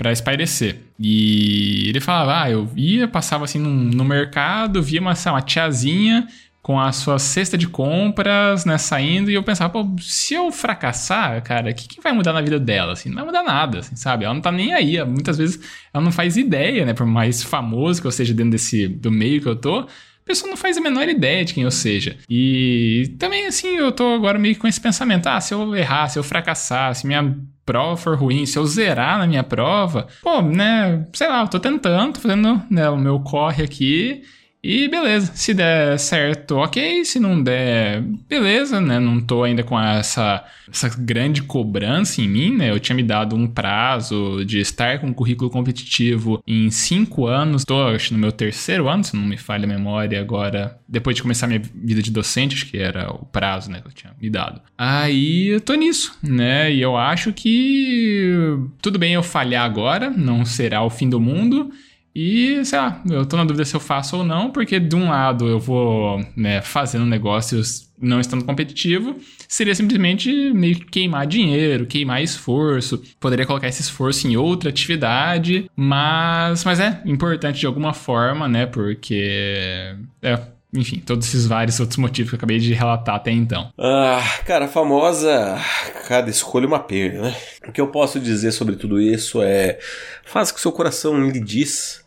para 0.01 0.11
espairecer. 0.11 0.79
E 0.99 1.87
ele 1.87 1.99
falava, 1.99 2.41
ah, 2.41 2.49
eu 2.49 2.67
ia, 2.75 3.07
passava 3.07 3.45
assim 3.45 3.59
no, 3.59 4.03
mercado, 4.03 4.81
via 4.81 4.99
uma, 4.99 5.13
uma 5.27 5.41
tiazinha 5.43 6.27
com 6.61 6.79
a 6.79 6.91
sua 6.91 7.17
cesta 7.17 7.57
de 7.57 7.67
compras, 7.67 8.65
né, 8.65 8.77
saindo, 8.77 9.31
e 9.31 9.33
eu 9.33 9.41
pensava, 9.41 9.71
pô, 9.71 9.95
se 9.99 10.35
eu 10.35 10.51
fracassar, 10.51 11.41
cara, 11.43 11.71
o 11.71 11.73
que, 11.73 11.87
que, 11.87 12.01
vai 12.01 12.11
mudar 12.11 12.33
na 12.33 12.41
vida 12.41 12.59
dela, 12.59 12.93
assim? 12.93 13.09
Não 13.09 13.15
vai 13.15 13.25
mudar 13.25 13.43
nada, 13.43 13.79
assim, 13.79 13.95
sabe? 13.95 14.25
Ela 14.25 14.33
não 14.33 14.41
tá 14.41 14.51
nem 14.51 14.73
aí, 14.73 15.03
muitas 15.03 15.37
vezes 15.37 15.59
ela 15.91 16.03
não 16.03 16.11
faz 16.11 16.37
ideia, 16.37 16.85
né, 16.85 16.93
por 16.93 17.05
mais 17.05 17.41
famoso 17.41 17.99
que 17.99 18.07
eu 18.07 18.11
seja 18.11 18.33
dentro 18.33 18.51
desse, 18.51 18.87
do 18.87 19.11
meio 19.11 19.41
que 19.41 19.47
eu 19.47 19.55
tô, 19.55 19.79
a 19.79 19.87
pessoa 20.23 20.49
não 20.49 20.55
faz 20.55 20.77
a 20.77 20.81
menor 20.81 21.09
ideia 21.09 21.43
de 21.43 21.53
quem 21.53 21.63
eu 21.63 21.71
seja. 21.71 22.15
E 22.29 23.15
também, 23.17 23.47
assim, 23.47 23.77
eu 23.77 23.91
tô 23.91 24.13
agora 24.13 24.37
meio 24.37 24.55
com 24.55 24.67
esse 24.67 24.79
pensamento, 24.79 25.27
ah, 25.27 25.41
se 25.41 25.53
eu 25.53 25.75
errar, 25.75 26.09
se 26.09 26.19
eu 26.19 26.23
fracassar, 26.23 26.93
se 26.93 27.07
minha 27.07 27.35
prova 27.65 27.97
for 27.97 28.15
ruim, 28.15 28.45
se 28.45 28.57
eu 28.59 28.65
zerar 28.67 29.17
na 29.17 29.25
minha 29.25 29.43
prova, 29.43 30.07
pô, 30.21 30.43
né, 30.43 31.07
sei 31.11 31.27
lá, 31.27 31.41
eu 31.41 31.47
tô 31.47 31.59
tentando, 31.59 32.13
tô 32.13 32.19
fazendo 32.19 32.61
né, 32.69 32.87
o 32.87 32.97
meu 32.97 33.19
corre 33.19 33.63
aqui 33.63 34.21
e 34.63 34.87
beleza, 34.87 35.31
se 35.33 35.53
der 35.55 35.97
certo, 35.97 36.57
ok. 36.57 37.03
Se 37.03 37.19
não 37.19 37.41
der, 37.41 38.01
beleza, 38.01 38.79
né? 38.79 38.99
Não 38.99 39.19
tô 39.19 39.43
ainda 39.43 39.63
com 39.63 39.79
essa, 39.79 40.43
essa 40.71 40.87
grande 40.89 41.41
cobrança 41.41 42.21
em 42.21 42.27
mim, 42.27 42.55
né? 42.55 42.69
Eu 42.69 42.79
tinha 42.79 42.95
me 42.95 43.01
dado 43.01 43.35
um 43.35 43.47
prazo 43.47 44.45
de 44.45 44.59
estar 44.59 44.99
com 44.99 45.07
um 45.07 45.13
currículo 45.13 45.49
competitivo 45.49 46.43
em 46.45 46.69
cinco 46.69 47.25
anos. 47.25 47.65
Tô, 47.65 47.87
acho, 47.87 48.13
no 48.13 48.19
meu 48.19 48.31
terceiro 48.31 48.87
ano, 48.87 49.03
se 49.03 49.15
não 49.15 49.23
me 49.23 49.37
falha 49.37 49.65
a 49.65 49.67
memória 49.67 50.19
agora. 50.21 50.79
Depois 50.87 51.15
de 51.15 51.23
começar 51.23 51.47
minha 51.47 51.61
vida 51.73 52.01
de 52.01 52.11
docente, 52.11 52.55
acho 52.55 52.67
que 52.67 52.77
era 52.77 53.11
o 53.11 53.25
prazo, 53.25 53.71
né? 53.71 53.81
Que 53.81 53.87
eu 53.87 53.93
tinha 53.93 54.13
me 54.21 54.29
dado. 54.29 54.61
Aí 54.77 55.47
eu 55.47 55.61
tô 55.61 55.73
nisso, 55.73 56.15
né? 56.21 56.71
E 56.71 56.79
eu 56.79 56.95
acho 56.95 57.33
que 57.33 58.57
tudo 58.79 58.99
bem 58.99 59.13
eu 59.13 59.23
falhar 59.23 59.65
agora, 59.65 60.11
não 60.11 60.45
será 60.45 60.83
o 60.83 60.89
fim 60.89 61.09
do 61.09 61.19
mundo. 61.19 61.71
E, 62.13 62.63
sei 62.65 62.77
lá, 62.77 63.01
eu 63.09 63.25
tô 63.25 63.37
na 63.37 63.45
dúvida 63.45 63.63
se 63.63 63.75
eu 63.75 63.79
faço 63.79 64.17
ou 64.17 64.23
não, 64.23 64.51
porque 64.51 64.79
de 64.79 64.95
um 64.95 65.09
lado 65.09 65.47
eu 65.47 65.59
vou 65.59 66.19
né, 66.35 66.61
fazendo 66.61 67.05
negócios 67.05 67.89
não 68.01 68.19
estando 68.19 68.43
competitivo, 68.43 69.15
seria 69.47 69.75
simplesmente 69.75 70.51
meio 70.53 70.75
que 70.75 70.85
queimar 70.85 71.27
dinheiro, 71.27 71.85
queimar 71.85 72.21
esforço. 72.21 73.01
Poderia 73.19 73.45
colocar 73.45 73.67
esse 73.67 73.81
esforço 73.81 74.27
em 74.27 74.35
outra 74.35 74.69
atividade, 74.69 75.69
mas, 75.75 76.63
mas 76.63 76.79
é 76.79 77.01
importante 77.05 77.59
de 77.59 77.67
alguma 77.67 77.93
forma, 77.93 78.47
né? 78.47 78.65
Porque. 78.65 79.95
É, 80.21 80.39
enfim, 80.73 81.01
todos 81.05 81.27
esses 81.27 81.45
vários 81.45 81.79
outros 81.79 81.97
motivos 81.97 82.29
que 82.29 82.35
eu 82.35 82.37
acabei 82.37 82.59
de 82.59 82.73
relatar 82.73 83.15
até 83.15 83.31
então. 83.31 83.71
Ah, 83.77 84.21
cara, 84.45 84.65
a 84.65 84.67
famosa 84.67 85.59
cada 86.07 86.29
escolha 86.29 86.67
uma 86.67 86.79
perda, 86.79 87.21
né? 87.21 87.35
O 87.67 87.71
que 87.71 87.81
eu 87.81 87.87
posso 87.87 88.19
dizer 88.19 88.51
sobre 88.51 88.75
tudo 88.75 89.01
isso 89.01 89.41
é 89.41 89.79
faça 90.23 90.51
o 90.51 90.55
que 90.55 90.61
seu 90.61 90.71
coração 90.71 91.29
lhe 91.29 91.39
diz 91.39 92.01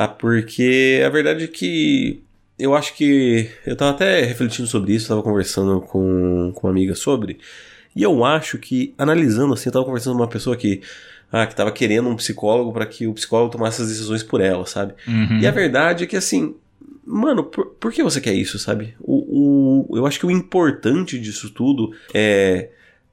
ah, 0.00 0.06
porque 0.06 1.02
a 1.04 1.08
verdade 1.08 1.42
é 1.42 1.48
que 1.48 2.22
eu 2.56 2.72
acho 2.72 2.94
que. 2.94 3.50
Eu 3.66 3.74
tava 3.74 3.90
até 3.90 4.22
refletindo 4.22 4.68
sobre 4.68 4.94
isso, 4.94 5.08
tava 5.08 5.24
conversando 5.24 5.80
com, 5.80 6.52
com 6.54 6.68
uma 6.68 6.72
amiga 6.72 6.94
sobre. 6.94 7.40
E 7.96 8.04
eu 8.04 8.24
acho 8.24 8.58
que, 8.58 8.94
analisando 8.96 9.54
assim, 9.54 9.68
eu 9.68 9.72
tava 9.72 9.84
conversando 9.84 10.14
com 10.14 10.22
uma 10.22 10.28
pessoa 10.28 10.56
que. 10.56 10.82
Ah, 11.32 11.48
que 11.48 11.56
tava 11.56 11.72
querendo 11.72 12.08
um 12.08 12.14
psicólogo 12.14 12.72
para 12.72 12.86
que 12.86 13.08
o 13.08 13.12
psicólogo 13.12 13.50
tomasse 13.50 13.82
as 13.82 13.88
decisões 13.88 14.22
por 14.22 14.40
ela, 14.40 14.64
sabe? 14.66 14.94
Uhum. 15.06 15.40
E 15.40 15.48
a 15.48 15.50
verdade 15.50 16.04
é 16.04 16.06
que 16.06 16.16
assim. 16.16 16.54
Mano, 17.10 17.44
por, 17.44 17.66
por 17.66 17.92
que 17.92 18.02
você 18.02 18.20
quer 18.20 18.34
isso, 18.34 18.58
sabe? 18.58 18.94
O, 19.00 19.86
o, 19.90 19.96
eu 19.96 20.06
acho 20.06 20.18
que 20.18 20.26
o 20.26 20.30
importante 20.30 21.18
disso 21.18 21.50
tudo 21.50 21.94
é 22.12 22.68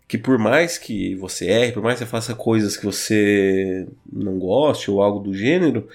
que 0.07 0.17
por 0.17 0.37
mais 0.37 0.77
que 0.77 1.15
você 1.15 1.45
erre, 1.45 1.71
por 1.71 1.81
mais 1.81 1.97
que 1.97 2.05
você 2.05 2.11
faça 2.11 2.35
coisas 2.35 2.77
que 2.77 2.85
você 2.85 3.87
não 4.11 4.37
goste 4.37 4.91
ou 4.91 5.01
algo 5.01 5.19
do 5.19 5.33
gênero, 5.33 5.87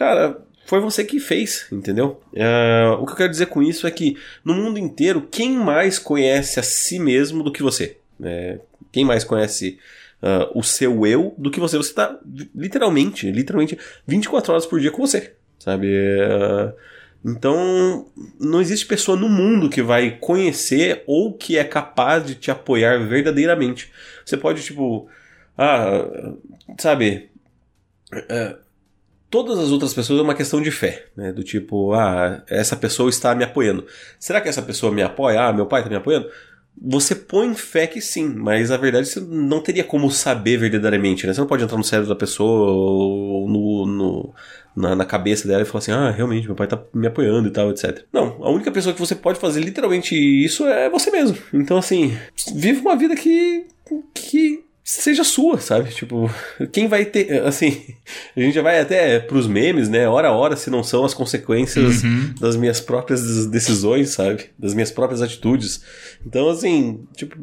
Cara, 0.00 0.40
foi 0.64 0.80
você 0.80 1.04
que 1.04 1.20
fez, 1.20 1.66
entendeu? 1.70 2.22
Uh, 2.32 3.02
o 3.02 3.04
que 3.04 3.12
eu 3.12 3.16
quero 3.16 3.30
dizer 3.30 3.46
com 3.46 3.62
isso 3.62 3.86
é 3.86 3.90
que 3.90 4.16
no 4.42 4.54
mundo 4.54 4.78
inteiro, 4.78 5.28
quem 5.30 5.52
mais 5.52 5.98
conhece 5.98 6.58
a 6.58 6.62
si 6.62 6.98
mesmo 6.98 7.42
do 7.42 7.52
que 7.52 7.62
você? 7.62 7.98
É, 8.22 8.58
quem 8.90 9.04
mais 9.04 9.24
conhece 9.24 9.78
uh, 10.22 10.58
o 10.58 10.62
seu 10.62 11.06
eu 11.06 11.34
do 11.36 11.50
que 11.50 11.60
você? 11.60 11.76
Você 11.76 11.90
está 11.90 12.18
literalmente, 12.54 13.30
literalmente 13.30 13.78
24 14.06 14.52
horas 14.52 14.64
por 14.64 14.80
dia 14.80 14.90
com 14.90 15.06
você, 15.06 15.34
sabe? 15.58 15.88
Uh, 15.88 16.72
então, 17.24 18.06
não 18.38 18.60
existe 18.60 18.86
pessoa 18.86 19.16
no 19.16 19.28
mundo 19.28 19.68
que 19.68 19.82
vai 19.82 20.12
conhecer 20.18 21.04
ou 21.06 21.34
que 21.34 21.58
é 21.58 21.64
capaz 21.64 22.26
de 22.26 22.34
te 22.34 22.50
apoiar 22.50 22.98
verdadeiramente. 23.06 23.92
Você 24.24 24.36
pode, 24.36 24.62
tipo, 24.62 25.06
ah, 25.56 26.32
sabe, 26.78 27.30
uh, 28.14 28.58
todas 29.28 29.58
as 29.58 29.70
outras 29.70 29.92
pessoas 29.92 30.18
é 30.18 30.22
uma 30.22 30.34
questão 30.34 30.62
de 30.62 30.70
fé, 30.70 31.08
né? 31.14 31.30
Do 31.30 31.44
tipo, 31.44 31.92
ah, 31.92 32.42
essa 32.48 32.74
pessoa 32.74 33.10
está 33.10 33.34
me 33.34 33.44
apoiando. 33.44 33.86
Será 34.18 34.40
que 34.40 34.48
essa 34.48 34.62
pessoa 34.62 34.90
me 34.90 35.02
apoia? 35.02 35.42
Ah, 35.42 35.52
meu 35.52 35.66
pai 35.66 35.80
está 35.80 35.90
me 35.90 35.96
apoiando? 35.96 36.30
Você 36.82 37.14
põe 37.14 37.54
fé 37.54 37.86
que 37.86 38.00
sim, 38.00 38.26
mas 38.26 38.70
a 38.70 38.76
verdade 38.76 39.06
você 39.06 39.20
não 39.20 39.60
teria 39.60 39.84
como 39.84 40.10
saber 40.10 40.56
verdadeiramente, 40.56 41.26
né? 41.26 41.34
Você 41.34 41.40
não 41.40 41.46
pode 41.46 41.62
entrar 41.62 41.76
no 41.76 41.84
cérebro 41.84 42.08
da 42.08 42.16
pessoa 42.16 42.70
ou 42.70 43.48
no, 43.48 43.86
no 43.86 44.34
na, 44.74 44.96
na, 44.96 45.04
cabeça 45.04 45.46
dela 45.46 45.62
e 45.62 45.66
falar 45.66 45.78
assim, 45.80 45.92
ah, 45.92 46.10
realmente, 46.10 46.46
meu 46.46 46.56
pai 46.56 46.66
tá 46.66 46.82
me 46.94 47.06
apoiando 47.06 47.48
e 47.48 47.50
tal, 47.50 47.70
etc. 47.70 48.04
Não, 48.12 48.42
a 48.42 48.50
única 48.50 48.70
pessoa 48.70 48.94
que 48.94 49.00
você 49.00 49.14
pode 49.14 49.38
fazer 49.38 49.60
literalmente 49.60 50.14
isso 50.14 50.66
é 50.66 50.88
você 50.88 51.10
mesmo. 51.10 51.36
Então, 51.52 51.76
assim, 51.76 52.16
vive 52.54 52.80
uma 52.80 52.96
vida 52.96 53.14
que, 53.14 53.66
que 54.14 54.64
seja 54.82 55.24
sua, 55.24 55.58
sabe? 55.58 55.90
Tipo, 55.90 56.30
quem 56.72 56.88
vai 56.88 57.04
ter. 57.04 57.42
Assim, 57.44 57.82
a 58.36 58.40
gente 58.40 58.54
já 58.54 58.62
vai 58.62 58.80
até 58.80 59.18
pros 59.18 59.46
memes, 59.46 59.88
né? 59.88 60.08
Hora 60.08 60.28
a 60.28 60.32
hora, 60.32 60.56
se 60.56 60.70
não 60.70 60.82
são 60.82 61.04
as 61.04 61.14
consequências 61.14 62.02
uhum. 62.02 62.34
das 62.40 62.56
minhas 62.56 62.80
próprias 62.80 63.46
decisões, 63.46 64.10
sabe? 64.10 64.46
Das 64.58 64.74
minhas 64.74 64.90
próprias 64.90 65.22
atitudes. 65.22 65.82
Então, 66.26 66.48
assim, 66.48 67.06
tipo, 67.14 67.36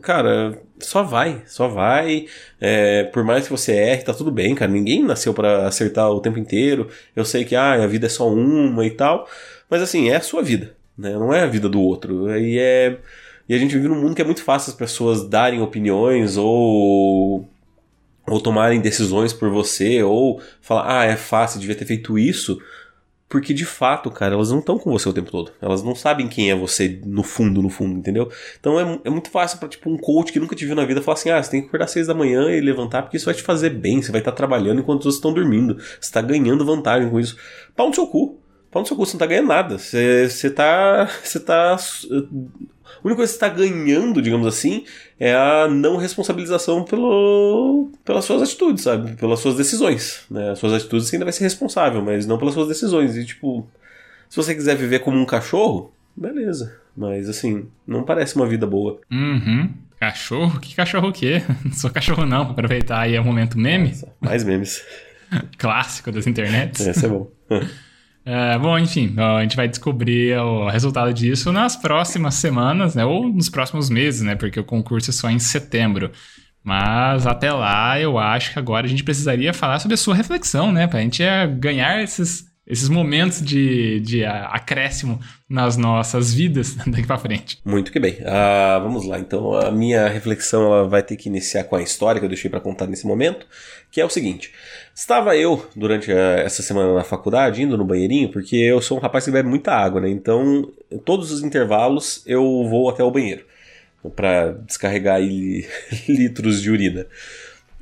cara, 0.00 0.60
só 0.78 1.02
vai, 1.02 1.42
só 1.46 1.68
vai. 1.68 2.26
É, 2.60 3.04
por 3.04 3.24
mais 3.24 3.44
que 3.44 3.50
você 3.50 3.72
erre, 3.72 4.02
tá 4.02 4.14
tudo 4.14 4.30
bem, 4.30 4.54
cara. 4.54 4.70
Ninguém 4.70 5.04
nasceu 5.04 5.34
para 5.34 5.66
acertar 5.66 6.10
o 6.10 6.20
tempo 6.20 6.38
inteiro. 6.38 6.88
Eu 7.16 7.24
sei 7.24 7.44
que 7.44 7.56
ah, 7.56 7.82
a 7.82 7.86
vida 7.86 8.06
é 8.06 8.10
só 8.10 8.28
uma 8.28 8.86
e 8.86 8.90
tal. 8.90 9.28
Mas 9.68 9.82
assim, 9.82 10.10
é 10.10 10.16
a 10.16 10.20
sua 10.20 10.42
vida, 10.42 10.74
né? 10.96 11.12
Não 11.12 11.32
é 11.32 11.42
a 11.42 11.46
vida 11.46 11.68
do 11.68 11.80
outro. 11.80 12.36
E 12.38 12.58
é 12.58 12.98
e 13.50 13.54
a 13.54 13.58
gente 13.58 13.74
vive 13.74 13.88
num 13.88 14.00
mundo 14.00 14.14
que 14.14 14.22
é 14.22 14.24
muito 14.24 14.44
fácil 14.44 14.70
as 14.70 14.76
pessoas 14.76 15.28
darem 15.28 15.60
opiniões 15.60 16.36
ou 16.36 17.48
ou 18.24 18.40
tomarem 18.40 18.80
decisões 18.80 19.32
por 19.32 19.50
você 19.50 20.04
ou 20.04 20.40
falar, 20.60 21.00
ah, 21.00 21.04
é 21.04 21.16
fácil, 21.16 21.58
devia 21.58 21.74
ter 21.74 21.84
feito 21.84 22.16
isso. 22.16 22.60
Porque 23.28 23.52
de 23.52 23.64
fato, 23.64 24.08
cara, 24.08 24.34
elas 24.34 24.52
não 24.52 24.60
estão 24.60 24.78
com 24.78 24.92
você 24.92 25.08
o 25.08 25.12
tempo 25.12 25.32
todo. 25.32 25.50
Elas 25.60 25.82
não 25.82 25.96
sabem 25.96 26.28
quem 26.28 26.48
é 26.48 26.54
você 26.54 27.00
no 27.04 27.24
fundo, 27.24 27.60
no 27.60 27.68
fundo, 27.68 27.98
entendeu? 27.98 28.30
Então 28.60 28.78
é, 28.78 29.00
é 29.02 29.10
muito 29.10 29.30
fácil 29.30 29.58
para 29.58 29.68
tipo 29.68 29.90
um 29.90 29.98
coach 29.98 30.32
que 30.32 30.38
nunca 30.38 30.54
te 30.54 30.64
viu 30.64 30.76
na 30.76 30.84
vida 30.84 31.02
falar 31.02 31.14
assim: 31.14 31.30
ah, 31.30 31.42
você 31.42 31.50
tem 31.50 31.60
que 31.60 31.66
acordar 31.66 31.86
às 31.86 31.90
seis 31.90 32.06
da 32.06 32.14
manhã 32.14 32.52
e 32.52 32.60
levantar 32.60 33.02
porque 33.02 33.16
isso 33.16 33.26
vai 33.26 33.34
te 33.34 33.42
fazer 33.42 33.70
bem. 33.70 34.00
Você 34.00 34.12
vai 34.12 34.20
estar 34.20 34.30
trabalhando 34.30 34.78
enquanto 34.78 35.02
vocês 35.02 35.16
estão 35.16 35.32
dormindo. 35.32 35.74
Você 35.76 35.98
está 36.02 36.22
ganhando 36.22 36.64
vantagem 36.64 37.10
com 37.10 37.18
isso. 37.18 37.36
Pau 37.74 37.88
no 37.88 37.94
seu 37.94 38.06
cu. 38.06 38.38
Pau 38.70 38.82
no 38.82 38.86
seu 38.86 38.96
cu, 38.96 39.04
você 39.04 39.14
não 39.14 39.18
tá 39.18 39.26
ganhando 39.26 39.48
nada. 39.48 39.76
Você, 39.76 40.28
você 40.28 40.48
tá. 40.50 41.10
Você 41.24 41.40
tá 41.40 41.76
a 43.02 43.06
única 43.06 43.16
coisa 43.16 43.32
que 43.32 43.38
você 43.38 43.44
está 43.44 43.48
ganhando, 43.48 44.20
digamos 44.20 44.46
assim, 44.46 44.84
é 45.18 45.34
a 45.34 45.66
não 45.68 45.96
responsabilização 45.96 46.84
pelo, 46.84 47.90
pelas 48.04 48.26
suas 48.26 48.42
atitudes, 48.42 48.84
sabe? 48.84 49.16
Pelas 49.16 49.40
suas 49.40 49.56
decisões. 49.56 50.24
Né? 50.30 50.50
As 50.50 50.58
suas 50.58 50.74
atitudes 50.74 51.08
você 51.08 51.16
ainda 51.16 51.24
vai 51.24 51.32
ser 51.32 51.44
responsável, 51.44 52.02
mas 52.02 52.26
não 52.26 52.36
pelas 52.38 52.52
suas 52.52 52.68
decisões. 52.68 53.16
E, 53.16 53.24
tipo, 53.24 53.66
se 54.28 54.36
você 54.36 54.54
quiser 54.54 54.76
viver 54.76 54.98
como 54.98 55.18
um 55.18 55.24
cachorro, 55.24 55.92
beleza. 56.14 56.78
Mas, 56.94 57.28
assim, 57.28 57.66
não 57.86 58.02
parece 58.02 58.36
uma 58.36 58.46
vida 58.46 58.66
boa. 58.66 59.00
Uhum. 59.10 59.70
Cachorro? 59.98 60.60
Que 60.60 60.74
cachorro 60.74 61.08
o 61.08 61.12
quê? 61.12 61.42
Não 61.64 61.72
sou 61.72 61.90
cachorro 61.90 62.24
não, 62.24 62.44
pra 62.44 62.52
aproveitar 62.52 63.00
aí 63.00 63.18
o 63.18 63.24
momento 63.24 63.58
meme. 63.58 63.88
Nossa, 63.88 64.08
mais 64.18 64.44
memes. 64.44 64.82
Clássico 65.58 66.10
das 66.10 66.26
internets. 66.26 66.86
Esse 66.86 67.04
é 67.04 67.08
bom. 67.08 67.30
É, 68.24 68.58
bom, 68.58 68.78
enfim, 68.78 69.14
a 69.18 69.42
gente 69.42 69.56
vai 69.56 69.66
descobrir 69.66 70.38
o 70.38 70.68
resultado 70.68 71.12
disso 71.12 71.50
nas 71.52 71.74
próximas 71.74 72.34
semanas, 72.34 72.94
né? 72.94 73.04
Ou 73.04 73.28
nos 73.28 73.48
próximos 73.48 73.88
meses, 73.88 74.20
né? 74.20 74.34
Porque 74.34 74.60
o 74.60 74.64
concurso 74.64 75.10
é 75.10 75.12
só 75.12 75.30
em 75.30 75.38
setembro. 75.38 76.10
Mas 76.62 77.26
até 77.26 77.50
lá, 77.50 77.98
eu 77.98 78.18
acho 78.18 78.52
que 78.52 78.58
agora 78.58 78.86
a 78.86 78.88
gente 78.88 79.02
precisaria 79.02 79.54
falar 79.54 79.78
sobre 79.78 79.94
a 79.94 79.96
sua 79.96 80.14
reflexão, 80.14 80.70
né? 80.70 80.86
Pra 80.86 81.00
gente 81.00 81.22
é, 81.22 81.46
ganhar 81.46 82.02
esses 82.02 82.49
esses 82.70 82.88
momentos 82.88 83.42
de, 83.42 83.98
de 84.00 84.24
acréscimo 84.24 85.20
nas 85.48 85.76
nossas 85.76 86.32
vidas 86.32 86.76
daqui 86.86 87.06
para 87.06 87.18
frente. 87.18 87.58
Muito 87.64 87.90
que 87.90 87.98
bem. 87.98 88.14
Uh, 88.20 88.80
vamos 88.80 89.04
lá. 89.04 89.18
Então, 89.18 89.54
a 89.54 89.72
minha 89.72 90.06
reflexão 90.08 90.62
ela 90.62 90.88
vai 90.88 91.02
ter 91.02 91.16
que 91.16 91.28
iniciar 91.28 91.64
com 91.64 91.74
a 91.74 91.82
história 91.82 92.20
que 92.20 92.24
eu 92.24 92.28
deixei 92.30 92.48
para 92.48 92.60
contar 92.60 92.86
nesse 92.86 93.06
momento, 93.06 93.44
que 93.90 94.00
é 94.00 94.04
o 94.04 94.08
seguinte: 94.08 94.52
estava 94.94 95.36
eu 95.36 95.68
durante 95.74 96.12
a, 96.12 96.38
essa 96.38 96.62
semana 96.62 96.94
na 96.94 97.02
faculdade 97.02 97.60
indo 97.60 97.76
no 97.76 97.84
banheirinho, 97.84 98.30
porque 98.30 98.56
eu 98.56 98.80
sou 98.80 98.98
um 98.98 99.00
rapaz 99.00 99.24
que 99.24 99.32
bebe 99.32 99.48
muita 99.48 99.72
água, 99.72 100.00
né? 100.00 100.08
Então, 100.08 100.70
todos 101.04 101.32
os 101.32 101.42
intervalos 101.42 102.22
eu 102.24 102.42
vou 102.68 102.88
até 102.88 103.02
o 103.02 103.10
banheiro 103.10 103.44
para 104.14 104.52
descarregar 104.52 105.20
litros 106.08 106.62
de 106.62 106.70
urina. 106.70 107.06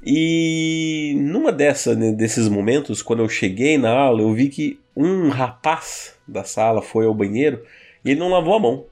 E 0.02 1.14
numa 1.18 1.50
dessa, 1.50 1.94
né, 1.94 2.12
desses 2.12 2.48
momentos, 2.48 3.02
quando 3.02 3.22
eu 3.22 3.28
cheguei 3.28 3.76
na 3.76 3.90
aula, 3.90 4.22
eu 4.22 4.32
vi 4.32 4.48
que 4.48 4.80
um 4.96 5.28
rapaz 5.28 6.14
da 6.26 6.44
sala 6.44 6.80
foi 6.80 7.06
ao 7.06 7.14
banheiro 7.14 7.64
e 8.04 8.10
ele 8.10 8.20
não 8.20 8.30
lavou 8.30 8.54
a 8.54 8.60
mão, 8.60 8.86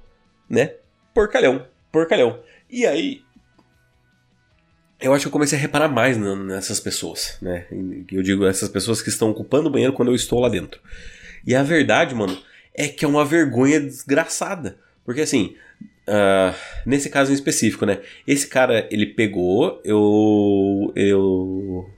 né? 0.48 0.74
Porcalhão, 1.14 1.66
porcalhão. 1.92 2.40
E 2.68 2.86
aí, 2.86 3.22
eu 5.00 5.12
acho 5.12 5.22
que 5.22 5.28
eu 5.28 5.32
comecei 5.32 5.56
a 5.58 5.60
reparar 5.60 5.88
mais 5.88 6.16
nessas 6.16 6.80
pessoas, 6.80 7.38
né? 7.40 7.66
Eu 8.10 8.22
digo 8.22 8.46
essas 8.46 8.68
pessoas 8.68 9.00
que 9.00 9.08
estão 9.08 9.30
ocupando 9.30 9.68
o 9.68 9.70
banheiro 9.70 9.92
quando 9.92 10.08
eu 10.08 10.14
estou 10.14 10.40
lá 10.40 10.48
dentro. 10.48 10.80
E 11.46 11.54
a 11.54 11.62
verdade, 11.62 12.14
mano, 12.14 12.36
é 12.74 12.88
que 12.88 13.04
é 13.04 13.08
uma 13.08 13.24
vergonha 13.24 13.80
desgraçada. 13.80 14.78
Porque 15.04 15.20
assim, 15.20 15.54
Uh, 16.08 16.54
nesse 16.84 17.10
caso 17.10 17.32
em 17.32 17.34
específico, 17.34 17.84
né? 17.84 17.98
Esse 18.26 18.46
cara, 18.46 18.86
ele 18.90 19.06
pegou, 19.06 19.80
eu. 19.84 20.92
Eu. 20.94 21.90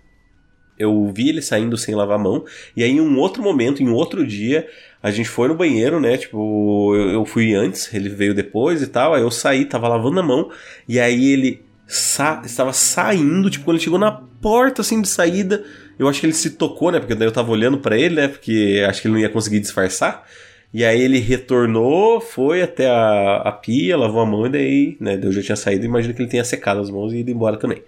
Eu 0.78 1.10
vi 1.12 1.28
ele 1.28 1.42
saindo 1.42 1.76
sem 1.76 1.92
lavar 1.92 2.20
a 2.20 2.22
mão, 2.22 2.44
e 2.76 2.84
aí 2.84 2.90
em 2.92 3.00
um 3.00 3.18
outro 3.18 3.42
momento, 3.42 3.82
em 3.82 3.88
outro 3.88 4.24
dia, 4.24 4.68
a 5.02 5.10
gente 5.10 5.28
foi 5.28 5.48
no 5.48 5.56
banheiro, 5.56 5.98
né? 5.98 6.16
Tipo, 6.16 6.94
eu, 6.94 7.10
eu 7.10 7.24
fui 7.24 7.52
antes, 7.52 7.92
ele 7.92 8.08
veio 8.08 8.32
depois 8.32 8.80
e 8.80 8.86
tal, 8.86 9.12
aí 9.12 9.22
eu 9.22 9.30
saí, 9.30 9.64
tava 9.64 9.88
lavando 9.88 10.20
a 10.20 10.22
mão, 10.22 10.52
e 10.88 11.00
aí 11.00 11.32
ele 11.32 11.64
sa 11.84 12.42
estava 12.44 12.72
saindo, 12.72 13.50
tipo, 13.50 13.64
quando 13.64 13.74
ele 13.74 13.82
chegou 13.82 13.98
na 13.98 14.12
porta 14.12 14.82
assim 14.82 15.02
de 15.02 15.08
saída, 15.08 15.64
eu 15.98 16.08
acho 16.08 16.20
que 16.20 16.26
ele 16.26 16.32
se 16.32 16.50
tocou, 16.50 16.92
né? 16.92 17.00
Porque 17.00 17.14
daí 17.16 17.26
eu 17.26 17.32
tava 17.32 17.50
olhando 17.50 17.78
para 17.78 17.98
ele, 17.98 18.14
né? 18.14 18.28
Porque 18.28 18.84
acho 18.88 19.02
que 19.02 19.08
ele 19.08 19.14
não 19.14 19.20
ia 19.20 19.28
conseguir 19.28 19.58
disfarçar. 19.58 20.24
E 20.72 20.84
aí 20.84 21.00
ele 21.00 21.18
retornou, 21.18 22.20
foi 22.20 22.62
até 22.62 22.88
a, 22.88 23.36
a 23.36 23.52
pia, 23.52 23.96
lavou 23.96 24.20
a 24.20 24.26
mão 24.26 24.46
e 24.46 24.50
daí, 24.50 24.96
né, 25.00 25.18
eu 25.22 25.32
já 25.32 25.42
tinha 25.42 25.56
saído, 25.56 25.84
imagino 25.84 26.12
que 26.12 26.20
ele 26.20 26.28
tenha 26.28 26.44
secado 26.44 26.80
as 26.80 26.90
mãos 26.90 27.12
e 27.12 27.18
ido 27.18 27.30
embora 27.30 27.56
também. 27.56 27.82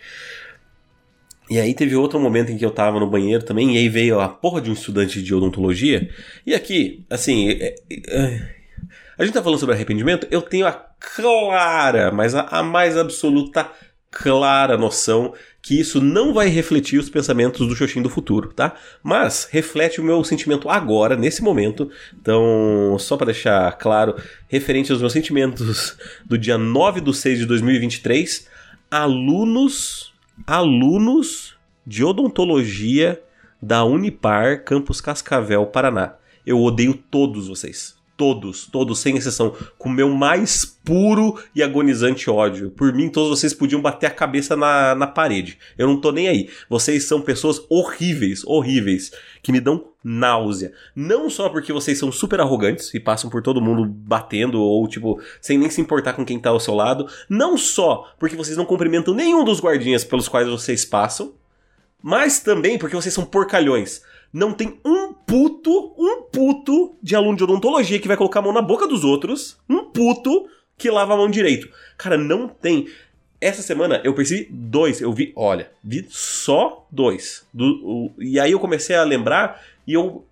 E 1.50 1.58
aí 1.58 1.75
teve 1.75 1.96
outro 1.96 2.18
momento 2.18 2.52
em 2.52 2.56
que 2.56 2.64
eu 2.64 2.70
tava 2.70 3.00
no 3.00 3.10
banheiro 3.10 3.44
também, 3.44 3.75
e 3.75 3.78
aí 3.78 3.88
veio 3.88 4.20
a 4.20 4.28
porra 4.28 4.61
de 4.61 4.70
um 4.70 4.72
estudante 4.72 5.20
de 5.20 5.35
odontologia. 5.35 6.09
E 6.46 6.55
aqui, 6.55 7.05
assim, 7.11 7.50
é, 7.50 7.74
é, 8.09 8.55
a 9.18 9.24
gente 9.24 9.35
tá 9.35 9.42
falando 9.42 9.59
sobre 9.59 9.74
arrependimento, 9.74 10.26
eu 10.31 10.40
tenho 10.40 10.66
a 10.66 10.72
clara, 10.72 12.12
mas 12.12 12.35
a, 12.35 12.42
a 12.42 12.62
mais 12.62 12.96
absoluta 12.96 13.68
clara 14.11 14.78
noção 14.78 15.35
que 15.62 15.79
isso 15.79 16.01
não 16.01 16.33
vai 16.33 16.49
refletir 16.49 16.99
os 16.99 17.11
pensamentos 17.11 17.66
do 17.66 17.77
Xoxin 17.77 18.03
do 18.03 18.09
futuro, 18.09 18.53
tá? 18.53 18.75
Mas 19.03 19.49
reflete 19.51 20.01
o 20.01 20.05
meu 20.05 20.25
sentimento 20.25 20.68
agora, 20.70 21.16
nesse 21.16 21.42
momento. 21.42 21.90
Então, 22.18 22.96
só 22.99 23.16
para 23.16 23.27
deixar 23.27 23.70
claro, 23.73 24.16
referente 24.49 24.90
aos 24.90 25.01
meus 25.01 25.12
sentimentos 25.12 25.96
do 26.25 26.38
dia 26.38 26.57
9 26.57 27.01
de 27.01 27.14
6 27.14 27.40
de 27.40 27.46
2023, 27.46 28.49
alunos, 28.90 30.14
alunos 30.46 31.57
de 31.87 32.03
odontologia 32.03 33.20
da 33.61 33.85
Unipar, 33.85 34.64
Campus 34.64 35.01
Cascavel, 35.01 35.66
Paraná. 35.66 36.14
Eu 36.46 36.61
odeio 36.62 36.94
todos 36.94 37.49
vocês 37.49 37.99
todos, 38.20 38.66
todos, 38.66 38.98
sem 38.98 39.16
exceção, 39.16 39.56
com 39.78 39.88
o 39.88 39.92
meu 39.92 40.11
mais 40.11 40.66
puro 40.85 41.42
e 41.54 41.62
agonizante 41.62 42.28
ódio. 42.28 42.70
Por 42.70 42.92
mim, 42.92 43.09
todos 43.09 43.30
vocês 43.30 43.54
podiam 43.54 43.80
bater 43.80 44.09
a 44.09 44.11
cabeça 44.11 44.54
na, 44.54 44.94
na 44.94 45.06
parede. 45.06 45.56
Eu 45.78 45.87
não 45.87 45.98
tô 45.98 46.12
nem 46.12 46.28
aí. 46.28 46.50
Vocês 46.68 47.09
são 47.09 47.22
pessoas 47.22 47.62
horríveis, 47.70 48.44
horríveis, 48.44 49.11
que 49.42 49.50
me 49.50 49.59
dão 49.59 49.87
náusea. 50.04 50.70
Não 50.94 51.30
só 51.30 51.48
porque 51.48 51.72
vocês 51.72 51.98
são 51.98 52.12
super 52.12 52.40
arrogantes 52.40 52.92
e 52.92 53.00
passam 53.00 53.30
por 53.30 53.40
todo 53.40 53.59
mundo 53.59 53.87
batendo 53.87 54.61
ou, 54.61 54.87
tipo, 54.87 55.18
sem 55.40 55.56
nem 55.56 55.70
se 55.70 55.80
importar 55.80 56.12
com 56.12 56.22
quem 56.22 56.38
tá 56.38 56.50
ao 56.50 56.61
seu 56.61 56.74
lado. 56.74 57.09
Não 57.26 57.56
só 57.56 58.12
porque 58.18 58.37
vocês 58.37 58.54
não 58.54 58.66
cumprimentam 58.66 59.14
nenhum 59.14 59.44
dos 59.44 59.62
guardinhas 59.62 60.04
pelos 60.04 60.28
quais 60.28 60.46
vocês 60.46 60.85
passam. 60.85 61.33
Mas 62.02 62.40
também 62.40 62.76
porque 62.76 62.96
vocês 62.96 63.14
são 63.14 63.24
porcalhões 63.24 64.02
não 64.33 64.53
tem 64.53 64.79
um 64.85 65.12
puto, 65.12 65.95
um 65.99 66.23
puto 66.23 66.95
de 67.03 67.16
aluno 67.16 67.37
de 67.37 67.45
odontologia 67.45 67.99
que 67.99 68.09
vai 68.09 68.16
colocar 68.16 68.40
a 68.40 68.43
mão 68.43 68.53
na 68.53 68.62
boca 68.62 68.87
dos 68.87 69.05
outros, 69.05 69.59
um 69.69 69.85
puto 69.85 70.49
que 70.79 70.90
lava 70.90 71.14
a 71.14 71.16
mão 71.16 71.31
direito. 71.31 71.69
Cara, 71.99 72.16
não 72.16 72.49
tem. 72.49 72.88
Essa 73.40 73.62
semana 73.62 74.01
eu 74.05 74.14
percebi 74.14 74.49
dois, 74.51 75.01
eu 75.01 75.12
vi, 75.12 75.33
olha, 75.35 75.71
vi 75.83 76.07
só 76.11 76.87
dois. 76.90 77.47
Do, 77.53 77.64
o, 77.83 78.12
e 78.19 78.38
aí 78.38 78.53
eu 78.53 78.61
comecei 78.61 78.97
a 78.97 79.03
lembrar 79.03 79.62
e 79.87 79.95
eu 79.95 80.25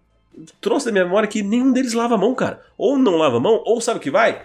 trouxe 0.60 0.86
da 0.86 0.92
minha 0.92 1.04
memória 1.04 1.28
que 1.28 1.42
nenhum 1.42 1.72
deles 1.72 1.92
lava 1.92 2.14
a 2.14 2.18
mão, 2.18 2.34
cara. 2.34 2.62
Ou 2.76 2.98
não 2.98 3.16
lava 3.16 3.38
a 3.38 3.40
mão, 3.40 3.62
ou 3.64 3.80
sabe 3.80 3.98
o 3.98 4.02
que 4.02 4.10
vai? 4.10 4.42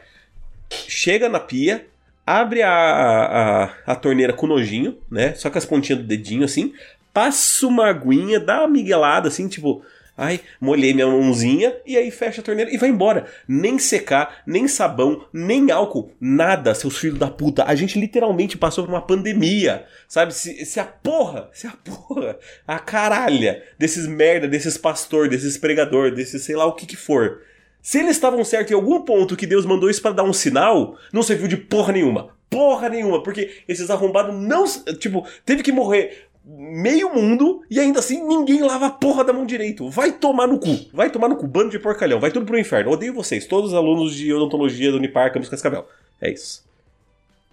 Chega 0.70 1.30
na 1.30 1.39
pia, 1.39 1.88
abre 2.26 2.62
a, 2.62 2.72
a, 2.72 3.63
a, 3.86 3.96
torneira 3.96 4.34
com 4.34 4.48
nojinho, 4.48 4.98
né? 5.12 5.36
Só 5.36 5.50
com 5.50 5.58
as 5.58 5.66
pontinhas 5.66 6.02
do 6.02 6.08
dedinho 6.08 6.44
assim, 6.44 6.74
passa 7.13 7.67
uma 7.67 7.88
aguinha, 7.88 8.39
dá 8.39 8.62
uma 8.62 8.67
miguelada 8.67 9.28
assim, 9.28 9.47
tipo, 9.47 9.84
ai, 10.17 10.39
molhei 10.60 10.93
minha 10.93 11.08
mãozinha 11.08 11.76
e 11.86 11.97
aí 11.97 12.10
fecha 12.12 12.41
a 12.41 12.43
torneira 12.43 12.73
e 12.73 12.78
vai 12.78 12.89
embora. 12.89 13.26
Nem 13.47 13.78
secar, 13.78 14.41
nem 14.45 14.67
sabão, 14.67 15.26
nem 15.32 15.71
álcool, 15.71 16.12
nada, 16.19 16.73
seus 16.73 16.97
filhos 16.97 17.19
da 17.19 17.30
puta. 17.30 17.63
A 17.65 17.76
gente 17.76 17.99
literalmente 17.99 18.58
passou 18.58 18.84
por 18.84 18.91
uma 18.91 19.02
pandemia, 19.02 19.86
sabe? 20.08 20.34
Se, 20.34 20.65
se 20.65 20.80
a 20.80 20.86
porra, 20.86 21.49
se 21.54 21.67
a 21.67 21.71
porra, 21.71 22.38
a 22.67 22.80
caralha 22.80 23.63
desses 23.78 24.08
merda, 24.08 24.47
desses 24.47 24.78
pastor, 24.78 25.30
desses 25.30 25.58
pregador, 25.58 26.12
desses 26.12 26.43
sei 26.43 26.56
lá 26.56 26.65
o 26.65 26.73
que 26.73 26.86
que 26.86 26.95
for. 26.95 27.41
Se 27.82 27.99
eles 27.99 28.12
estavam 28.12 28.45
certos 28.45 28.71
em 28.71 28.76
algum 28.76 29.02
ponto 29.02 29.36
que 29.36 29.45
Deus 29.45 29.65
mandou 29.65 29.89
isso 29.89 30.02
para 30.02 30.13
dar 30.13 30.23
um 30.23 30.32
sinal, 30.32 30.97
não 31.12 31.21
serviu 31.21 31.49
de 31.49 31.58
porra 31.58 31.91
nenhuma. 31.91 32.30
Porra 32.49 32.88
nenhuma, 32.88 33.21
porque 33.21 33.62
esses 33.67 33.89
arrombados 33.89 34.34
não. 34.34 34.63
Tipo, 34.99 35.28
teve 35.43 35.62
que 35.62 35.71
morrer 35.71 36.30
meio 36.45 37.13
mundo 37.13 37.62
e 37.69 37.79
ainda 37.79 37.99
assim 37.99 38.21
ninguém 38.27 38.62
lava 38.62 38.88
a 38.88 38.89
porra 38.89 39.23
da 39.23 39.32
mão 39.32 39.45
direito. 39.45 39.89
Vai 39.89 40.12
tomar 40.12 40.47
no 40.47 40.60
cu. 40.60 40.77
Vai 40.93 41.10
tomar 41.10 41.29
no 41.29 41.36
cu. 41.36 41.47
Bando 41.47 41.69
de 41.69 41.79
porcalhão. 41.79 42.19
Vai 42.19 42.32
tudo 42.32 42.45
pro 42.45 42.60
inferno. 42.60 42.91
Odeio 42.91 43.13
vocês. 43.13 43.45
Todos 43.45 43.71
os 43.71 43.75
alunos 43.75 44.13
de 44.13 44.34
odontologia 44.34 44.91
do 44.91 44.97
Unipar 44.97 45.32
Campus 45.32 45.49
Cascavel. 45.49 45.88
É 46.21 46.32
isso. 46.32 46.63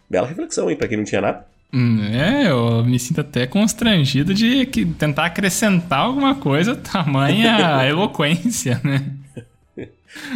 Bela 0.09 0.27
reflexão, 0.27 0.69
hein? 0.69 0.77
Pra 0.77 0.89
quem 0.89 0.97
não 0.97 1.05
tinha 1.05 1.21
nada. 1.21 1.47
Hum, 1.73 2.03
é, 2.03 2.51
eu 2.51 2.85
me 2.85 2.99
sinto 2.99 3.21
até 3.21 3.47
constrangido 3.47 4.35
de 4.35 4.67
que 4.67 4.85
tentar 4.85 5.27
acrescentar 5.27 6.01
alguma 6.01 6.35
coisa 6.35 6.75
tamanha 6.75 7.85
eloquência, 7.87 8.81
né? 8.83 9.05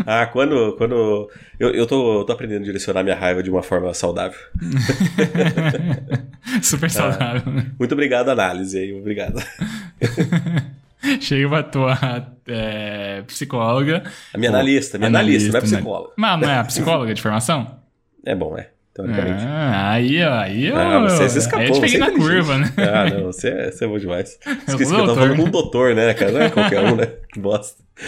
Ah, 0.07 0.27
quando. 0.27 0.75
quando 0.77 1.31
eu, 1.59 1.71
eu 1.71 1.87
tô, 1.87 2.25
tô 2.25 2.33
aprendendo 2.33 2.63
a 2.63 2.65
direcionar 2.65 3.03
minha 3.03 3.17
raiva 3.17 3.43
de 3.43 3.51
uma 3.51 3.63
forma 3.63 3.93
saudável. 3.95 4.39
Super 6.63 6.91
saudável. 6.91 7.43
Ah, 7.47 7.65
muito 7.79 7.93
obrigado, 7.93 8.29
análise 8.29 8.79
aí, 8.79 8.93
obrigado. 8.93 9.43
Chega 11.21 11.49
pra 11.49 11.63
tua 11.63 11.99
é, 12.47 13.23
psicóloga. 13.27 14.05
A 14.33 14.39
minha 14.39 14.51
analista, 14.51 14.97
minha 14.97 15.09
analista, 15.09 15.53
não 15.53 15.59
é 15.59 15.63
psicóloga. 15.63 16.13
Mas 16.17 16.41
não 16.41 16.51
é 16.51 16.59
a 16.59 16.65
psicóloga 16.65 17.15
de 17.15 17.21
formação? 17.21 17.79
É 18.25 18.35
bom, 18.35 18.57
é. 18.57 18.71
Teoricamente. 18.95 19.45
Ah, 19.45 19.91
aí, 19.91 20.23
ó, 20.23 20.35
aí, 20.35 20.71
ó. 20.71 20.79
Ah, 20.79 21.01
você 21.01 21.29
se 21.29 21.39
escapou, 21.39 21.61
aí 21.61 21.69
eu 21.69 21.73
te 21.73 21.81
você 21.81 21.87
peguei 21.87 21.97
é 21.97 22.11
na 22.11 22.17
curva, 22.17 22.59
né? 22.59 22.73
Ah, 22.77 23.11
não, 23.11 23.25
você 23.25 23.49
é, 23.49 23.71
você 23.73 23.85
é 23.85 23.89
bom 23.89 23.99
demais. 23.99 24.39
Esqueci 24.69 24.95
que 24.95 25.01
eu 25.01 25.07
tava 25.07 25.15
falando 25.17 25.37
com 25.37 25.43
um 25.43 25.51
doutor, 25.51 25.97
né, 25.97 26.15
cara? 26.15 26.31
Não 26.31 26.41
é 26.41 26.51
qualquer 26.51 26.81
um, 26.81 26.95
né? 26.95 27.09
Que 27.33 27.41
bosta. 27.41 27.83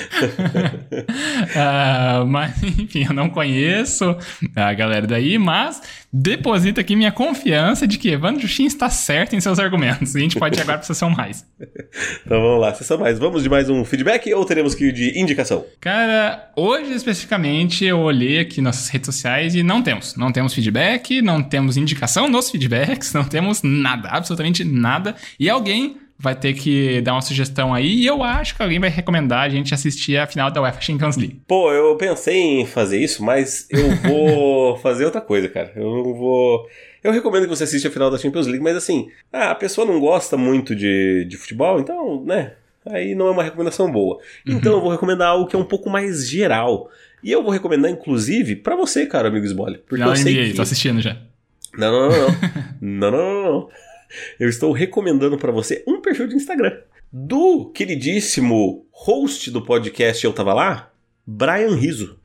Ah, 1.55 2.25
mas, 2.27 2.63
enfim, 2.63 3.05
eu 3.09 3.15
não 3.15 3.31
conheço 3.31 4.17
a 4.55 4.73
galera 4.73 5.07
daí, 5.07 5.39
mas 5.39 5.81
deposita 6.13 6.81
aqui 6.81 6.97
minha 6.97 7.13
confiança 7.13 7.87
de 7.87 7.99
que 7.99 8.11
Evandro 8.11 8.41
Justin 8.41 8.65
está 8.65 8.91
certo 8.91 9.37
em 9.37 9.41
seus 9.41 9.59
argumentos. 9.59 10.15
A 10.17 10.19
gente 10.19 10.39
pode 10.39 10.59
ir 10.59 10.63
agora 10.63 10.79
pra 10.79 10.87
sessão 10.87 11.11
mais. 11.11 11.45
Então 12.27 12.43
vamos 12.43 12.61
lá, 12.61 12.75
sessão 12.75 12.99
mais. 12.99 13.19
Vamos 13.19 13.43
de 13.43 13.49
mais 13.49 13.71
um 13.71 13.85
feedback 13.85 14.33
ou 14.35 14.45
teremos 14.45 14.75
que 14.75 14.87
ir 14.87 14.93
de 14.93 15.19
indicação? 15.19 15.65
Cara, 15.81 16.51
hoje 16.57 16.93
especificamente 16.93 17.85
eu 17.85 18.01
olhei 18.01 18.41
aqui 18.41 18.61
nossas 18.61 18.89
redes 18.89 19.07
sociais 19.07 19.55
e 19.55 19.63
não 19.63 19.81
temos. 19.81 20.17
Não 20.17 20.33
temos 20.33 20.53
feedback, 20.53 20.76
não 21.23 21.43
temos 21.43 21.77
indicação 21.77 22.29
nos 22.29 22.51
feedbacks, 22.51 23.13
não 23.15 23.25
temos 23.25 23.63
nada, 23.63 24.09
absolutamente 24.09 24.65
nada. 24.65 25.15
E 25.39 25.49
alguém 25.49 25.97
vai 26.19 26.35
ter 26.35 26.55
que 26.55 27.01
dar 27.03 27.13
uma 27.13 27.21
sugestão 27.21 27.75
aí 27.75 28.03
e 28.03 28.07
eu 28.07 28.23
acho 28.23 28.57
que 28.57 28.63
alguém 28.63 28.81
vai 28.81 28.89
recomendar 28.89 29.41
a 29.41 29.49
gente 29.49 29.75
assistir 29.75 30.17
a 30.17 30.27
final 30.27 30.51
da 30.51 30.63
UEFA 30.63 30.81
Champions 30.81 31.17
League. 31.17 31.43
Pô, 31.47 31.71
eu 31.73 31.97
pensei 31.97 32.61
em 32.61 32.67
fazer 32.67 32.99
isso, 32.99 33.23
mas 33.23 33.69
eu 33.71 33.91
vou 33.97 34.77
fazer 34.81 35.05
outra 35.05 35.21
coisa, 35.21 35.49
cara. 35.49 35.73
Eu 35.77 36.03
não 36.03 36.15
vou. 36.15 36.67
Eu 37.05 37.13
recomendo 37.13 37.45
que 37.45 37.51
você 37.51 37.65
assista 37.65 37.89
a 37.89 37.91
final 37.91 38.11
da 38.11 38.19
Champions 38.19 38.47
League, 38.47 38.65
mas 38.65 38.77
assim, 38.77 39.09
ah, 39.33 39.51
a 39.51 39.55
pessoa 39.55 39.87
não 39.87 40.01
gosta 40.01 40.37
muito 40.37 40.75
de, 40.75 41.25
de 41.29 41.37
futebol, 41.37 41.79
então, 41.79 42.25
né? 42.25 42.53
Aí 42.89 43.15
não 43.15 43.27
é 43.27 43.31
uma 43.31 43.43
recomendação 43.43 43.91
boa. 43.91 44.19
Então 44.47 44.73
eu 44.75 44.81
vou 44.81 44.91
recomendar 44.91 45.29
algo 45.29 45.47
que 45.47 45.57
é 45.57 45.59
um 45.59 45.65
pouco 45.65 45.91
mais 45.91 46.29
geral. 46.29 46.89
E 47.23 47.33
eu 47.33 47.43
vou 47.43 47.51
recomendar, 47.51 47.91
inclusive, 47.91 48.57
pra 48.57 48.77
você, 48.77 49.07
cara, 49.07 49.29
amigo 49.29 49.47
Sbole. 49.47 49.79
Porque 49.79 50.03
Não, 50.03 50.11
eu 50.11 50.17
sei 50.17 50.35
NBA, 50.35 50.45
que... 50.51 50.55
tô 50.55 50.63
assistindo 50.63 51.01
já. 51.01 51.17
Não, 51.77 51.93
não, 51.93 52.09
não, 52.09 52.19
não. 52.81 52.81
não, 52.81 53.11
não, 53.11 53.43
não, 53.43 53.53
não. 53.53 53.69
Eu 54.39 54.49
estou 54.49 54.71
recomendando 54.73 55.37
pra 55.37 55.51
você 55.51 55.83
um 55.87 56.01
perfil 56.01 56.29
de 56.29 56.37
Instagram 56.37 56.79
do 57.13 57.67
queridíssimo 57.71 58.87
host 58.91 59.51
do 59.51 59.63
podcast 59.63 60.25
Eu 60.25 60.33
Tava 60.33 60.55
Lá, 60.55 60.91
Brian 61.27 61.77
Riso. 61.77 62.19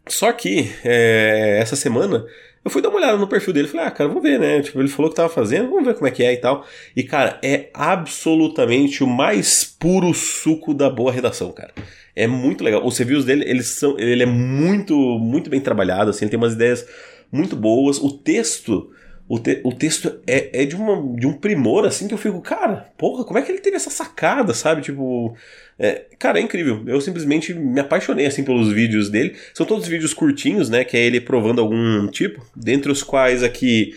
Só 0.08 0.32
que, 0.32 0.72
é, 0.84 1.58
essa 1.60 1.76
semana, 1.76 2.26
eu 2.64 2.72
fui 2.72 2.82
dar 2.82 2.90
uma 2.90 2.98
olhada 2.98 3.18
no 3.18 3.28
perfil 3.28 3.54
dele, 3.54 3.68
falei, 3.68 3.88
ah, 3.88 3.92
cara, 3.92 4.08
vamos 4.08 4.24
ver, 4.24 4.40
né? 4.40 4.62
Tipo, 4.62 4.80
ele 4.80 4.88
falou 4.88 5.10
que 5.10 5.16
tava 5.16 5.30
fazendo, 5.30 5.70
vamos 5.70 5.86
ver 5.86 5.94
como 5.96 6.08
é 6.08 6.12
que 6.12 6.24
é 6.24 6.34
e 6.34 6.38
tal. 6.38 6.66
E, 6.96 7.04
cara, 7.04 7.40
é 7.44 7.70
absolutamente 7.74 9.04
o 9.04 9.08
mais 9.08 9.64
puro 9.64 10.14
suco 10.14 10.74
da 10.74 10.90
boa 10.90 11.12
redação, 11.12 11.52
cara. 11.52 11.74
É 12.16 12.28
muito 12.28 12.64
legal. 12.64 12.86
Os 12.86 12.98
reviews 12.98 13.26
dele, 13.26 13.44
eles 13.48 13.68
são, 13.68 14.00
ele 14.00 14.24
é 14.24 14.26
muito, 14.26 14.96
muito 15.20 15.50
bem 15.50 15.60
trabalhado, 15.60 16.10
assim, 16.10 16.26
ele 16.26 16.32
tem 16.32 16.38
umas 16.38 16.54
ideias 16.54 16.88
muito 17.32 17.56
boas. 17.56 18.00
O 18.00 18.10
texto, 18.10 18.90
o, 19.28 19.38
te, 19.38 19.60
o 19.64 19.74
texto 19.74 20.20
é, 20.26 20.62
é 20.62 20.66
de, 20.66 20.76
uma, 20.76 21.16
de 21.18 21.28
um 21.28 21.34
primor, 21.34 21.86
assim, 21.86 22.08
que 22.08 22.14
eu 22.14 22.18
fico, 22.18 22.40
cara, 22.42 22.90
porra, 22.98 23.26
como 23.26 23.38
é 23.38 23.42
que 23.42 23.52
ele 23.52 23.60
teve 23.60 23.76
essa 23.76 23.90
sacada, 23.90 24.54
sabe? 24.54 24.82
Tipo, 24.82 25.36
é, 25.78 26.06
cara, 26.18 26.40
é 26.40 26.42
incrível. 26.42 26.84
Eu 26.88 27.02
simplesmente 27.02 27.54
me 27.54 27.80
apaixonei, 27.82 28.26
assim, 28.26 28.44
pelos 28.44 28.72
vídeos 28.72 29.10
dele. 29.10 29.36
São 29.54 29.66
todos 29.66 29.88
vídeos 29.88 30.14
curtinhos, 30.14 30.70
né? 30.70 30.84
Que 30.84 30.96
é 30.96 31.06
ele 31.06 31.20
provando 31.20 31.60
algum 31.60 32.08
tipo, 32.08 32.46
dentre 32.56 32.92
os 32.92 33.04
quais 33.04 33.44
aqui. 33.44 33.94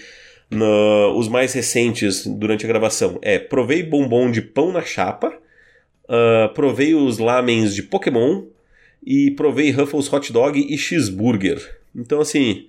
No, 0.50 1.14
os 1.18 1.28
mais 1.28 1.52
recentes 1.52 2.26
durante 2.26 2.64
a 2.64 2.68
gravação 2.68 3.18
é 3.20 3.38
provei 3.38 3.83
bombom 3.83 4.31
de 4.31 4.40
pão 4.40 4.72
na 4.72 4.81
chapa, 4.81 5.31
uh, 6.08 6.52
provei 6.54 6.94
os 6.94 7.18
lamens 7.18 7.74
de 7.74 7.82
Pokémon 7.82 8.44
e 9.04 9.30
provei 9.32 9.70
Ruffles 9.70 10.12
Hot 10.12 10.32
Dog 10.32 10.58
e 10.58 10.76
Cheeseburger. 10.76 11.78
Então, 11.94 12.20
assim, 12.20 12.66